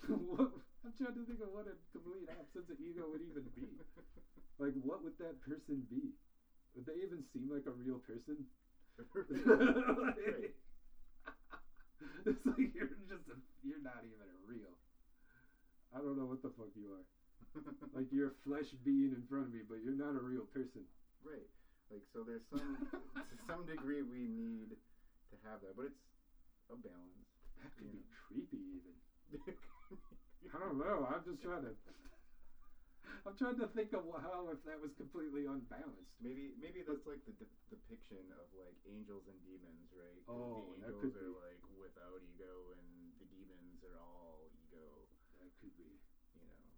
[0.08, 3.76] I'm trying to think of what a complete absence of ego would even be.
[4.58, 6.08] Like, what would that person be?
[6.76, 8.44] Would they even seem like a real person?
[12.26, 14.76] It's like you're just a, you're not even a real.
[15.94, 17.04] I don't know what the fuck you are.
[17.92, 20.82] Like you're a flesh being in front of me, but you're not a real person.
[21.24, 21.46] right.
[21.90, 22.78] Like so, there's some
[23.30, 24.70] to some degree we need
[25.30, 26.02] to have that, but it's
[26.70, 27.30] a balance.
[27.62, 28.92] That could be creepy even.
[30.54, 31.06] I don't know.
[31.08, 31.72] I'm just trying to.
[33.24, 36.10] I'm trying to think of how if that was completely unbalanced.
[36.20, 40.22] Maybe maybe that's like the de- depiction of like angels and demons, right?
[40.28, 41.30] Oh, the angels are be.
[41.30, 45.06] like without ego, and the demons are all ego.
[45.38, 45.98] That could be,
[46.34, 46.72] You know,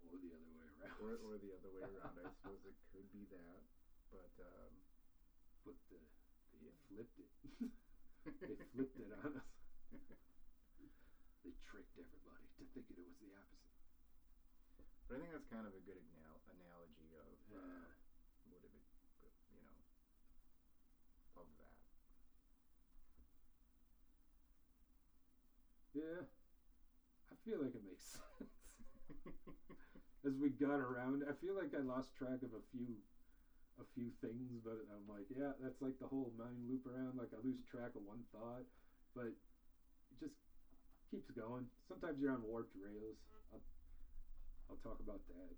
[0.00, 0.98] or the other way around.
[1.00, 2.18] or or the other way around.
[2.18, 3.62] I suppose it could be that,
[4.10, 4.72] but um,
[5.64, 5.96] but the,
[6.60, 6.72] they Yeah.
[6.88, 7.28] flipped it.
[8.46, 9.42] they flipped it on us.
[11.42, 13.57] They tricked everybody to thinking it was the opposite.
[15.08, 18.52] But I think that's kind of a good anal- analogy of uh, Yeah.
[18.52, 18.72] what it,
[19.48, 19.80] you know,
[21.40, 21.72] of that.
[25.96, 26.20] Yeah,
[27.32, 28.52] I feel like it makes sense.
[30.24, 33.00] As we got around, I feel like I lost track of a few,
[33.80, 37.16] a few things, but I'm like, yeah, that's like the whole mind loop around.
[37.16, 38.64] Like I lose track of one thought,
[39.14, 39.32] but
[40.12, 40.34] it just
[41.10, 41.66] keeps going.
[41.88, 43.16] Sometimes you're on warped rails.
[43.52, 43.62] I'll,
[44.68, 45.54] I'll talk about that.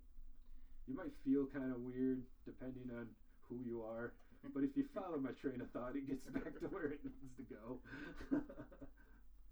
[0.87, 3.13] You might feel kind of weird depending on
[3.47, 4.11] who you are,
[4.53, 7.35] but if you follow my train of thought, it gets back to where it needs
[7.35, 7.79] to go.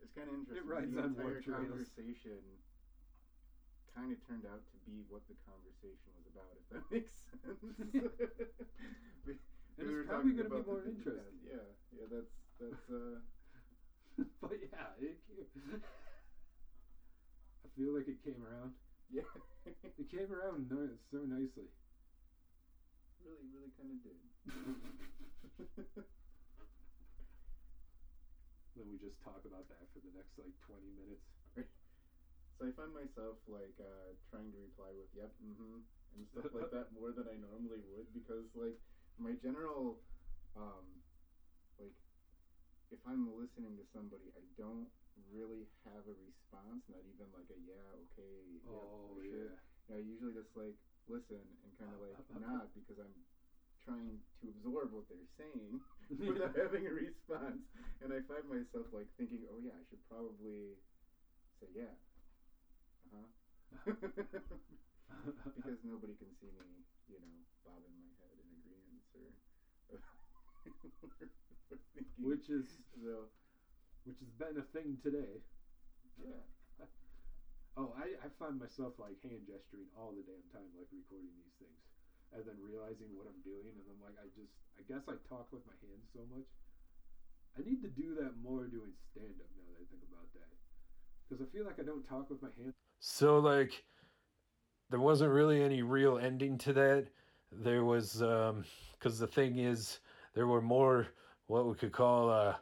[0.02, 0.68] It's kind of interesting.
[0.68, 2.42] rides the on entire conversation
[3.94, 7.12] kind of turned out to be what the conversation was about, if that makes
[7.44, 7.64] sense.
[9.26, 9.38] We-
[9.78, 11.40] And we it's probably gonna be more interesting.
[11.46, 13.20] Yeah, yeah, that's that's uh,
[14.42, 15.18] but yeah, it,
[17.64, 18.74] I feel like it came around.
[19.10, 19.22] Yeah,
[19.98, 20.72] It came around
[21.12, 21.70] so nicely.
[23.24, 24.18] really, really kind of did.
[28.76, 31.22] then we just talk about that for the next like 20 minutes.
[32.58, 35.80] So I find myself like uh, trying to reply with "yep," "mm-hmm,"
[36.16, 38.76] and stuff like that more than I normally would because like
[39.18, 40.04] my general,
[40.56, 41.00] um,
[41.80, 41.94] like
[42.92, 44.90] if I'm listening to somebody, I don't
[45.32, 49.52] really have a response, not even like a yeah, okay, yeah, oh sure.
[49.90, 49.96] yeah.
[49.96, 50.76] I usually just like
[51.08, 53.16] listen and kind of uh, like uh, uh, nod because I'm
[53.84, 55.80] trying to absorb what they're saying
[56.20, 57.64] without having a response.
[58.02, 60.78] And I find myself like thinking, oh yeah, I should probably
[61.60, 61.96] say yeah.
[63.06, 63.28] Uh huh.
[65.56, 69.34] because nobody can see me, you know, bobbing my head in agreement or.
[69.90, 70.00] or
[70.64, 70.92] thinking,
[72.18, 72.66] which is
[73.04, 73.30] so
[74.06, 75.42] which has been a thing today.
[76.20, 76.44] yeah.
[77.78, 81.56] Oh, I, I find myself like hand gesturing all the damn time, like recording these
[81.64, 81.80] things,
[82.36, 85.48] and then realizing what I'm doing, and I'm like, I just, I guess I talk
[85.56, 86.44] with my hands so much.
[87.56, 90.52] I need to do that more doing stand up now that I think about that,
[91.24, 92.76] because I feel like I don't talk with my hands.
[93.00, 93.84] So like
[94.90, 97.08] there wasn't really any real ending to that.
[97.52, 98.66] There was um
[99.00, 100.00] cuz the thing is
[100.34, 101.08] there were more
[101.48, 102.56] what we could call uh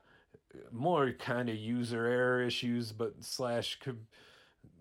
[0.72, 3.96] more kind of user error issues but slash co-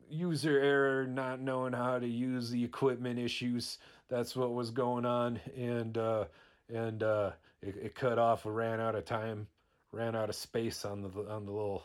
[0.08, 5.40] user error not knowing how to use the equipment issues that's what was going on
[5.56, 6.24] and uh
[6.72, 7.30] and uh
[7.62, 9.46] it, it cut off ran out of time
[9.92, 11.84] ran out of space on the on the little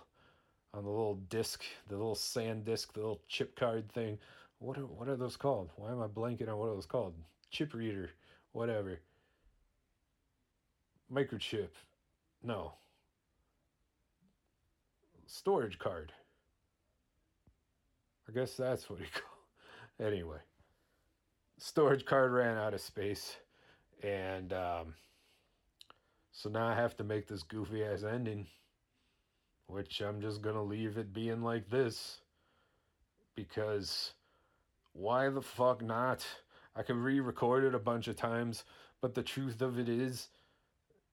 [0.73, 4.17] on the little disc, the little SanDisk, the little chip card thing.
[4.59, 5.69] What are, what are those called?
[5.75, 7.13] Why am I blanking on what it was called?
[7.49, 8.09] Chip reader,
[8.53, 8.99] whatever.
[11.13, 11.69] Microchip.
[12.43, 12.73] No.
[15.31, 16.11] Storage card.
[18.27, 20.05] I guess that's what you call.
[20.07, 20.39] Anyway,
[21.57, 23.37] storage card ran out of space,
[24.03, 24.93] and um,
[26.31, 28.47] so now I have to make this goofy ass ending
[29.71, 32.19] which I'm just gonna leave it being like this
[33.35, 34.13] because
[34.91, 36.25] why the fuck not?
[36.75, 38.65] I can re record it a bunch of times,
[39.01, 40.27] but the truth of it is,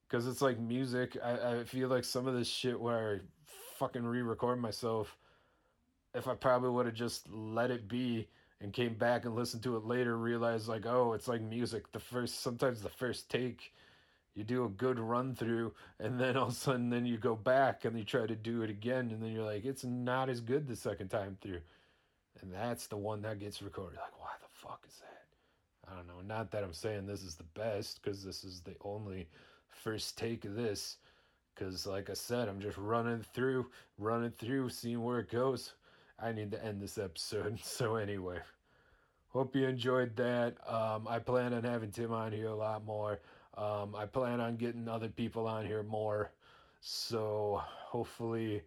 [0.07, 3.49] because it's like music, I, I feel like some of this shit where I
[3.79, 5.17] fucking re record myself,
[6.13, 8.27] if I probably would have just let it be
[8.61, 11.91] and came back and listened to it later, realized like, oh, it's like music.
[11.91, 13.73] The first, sometimes the first take
[14.35, 17.35] you do a good run through and then all of a sudden then you go
[17.35, 20.39] back and you try to do it again and then you're like it's not as
[20.39, 21.59] good the second time through.
[22.41, 23.97] And that's the one that gets recorded.
[23.97, 25.91] Like why the fuck is that?
[25.91, 26.21] I don't know.
[26.25, 29.27] Not that i'm saying this is the best because this is the only
[29.67, 30.97] first take of this
[31.59, 33.65] because like i said i'm just running through
[33.97, 35.73] running through seeing where it goes
[36.19, 38.37] i need to end this episode so anyway
[39.29, 43.19] hope you enjoyed that um, i plan on having tim on here a lot more
[43.59, 46.31] um, I plan on getting other people on here more.
[46.79, 48.61] So hopefully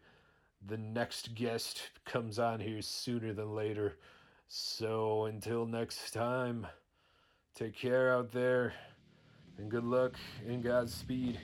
[0.66, 3.96] the next guest comes on here sooner than later.
[4.48, 6.66] So until next time,
[7.54, 8.74] take care out there
[9.56, 10.16] and good luck
[10.46, 11.38] and Godspeed.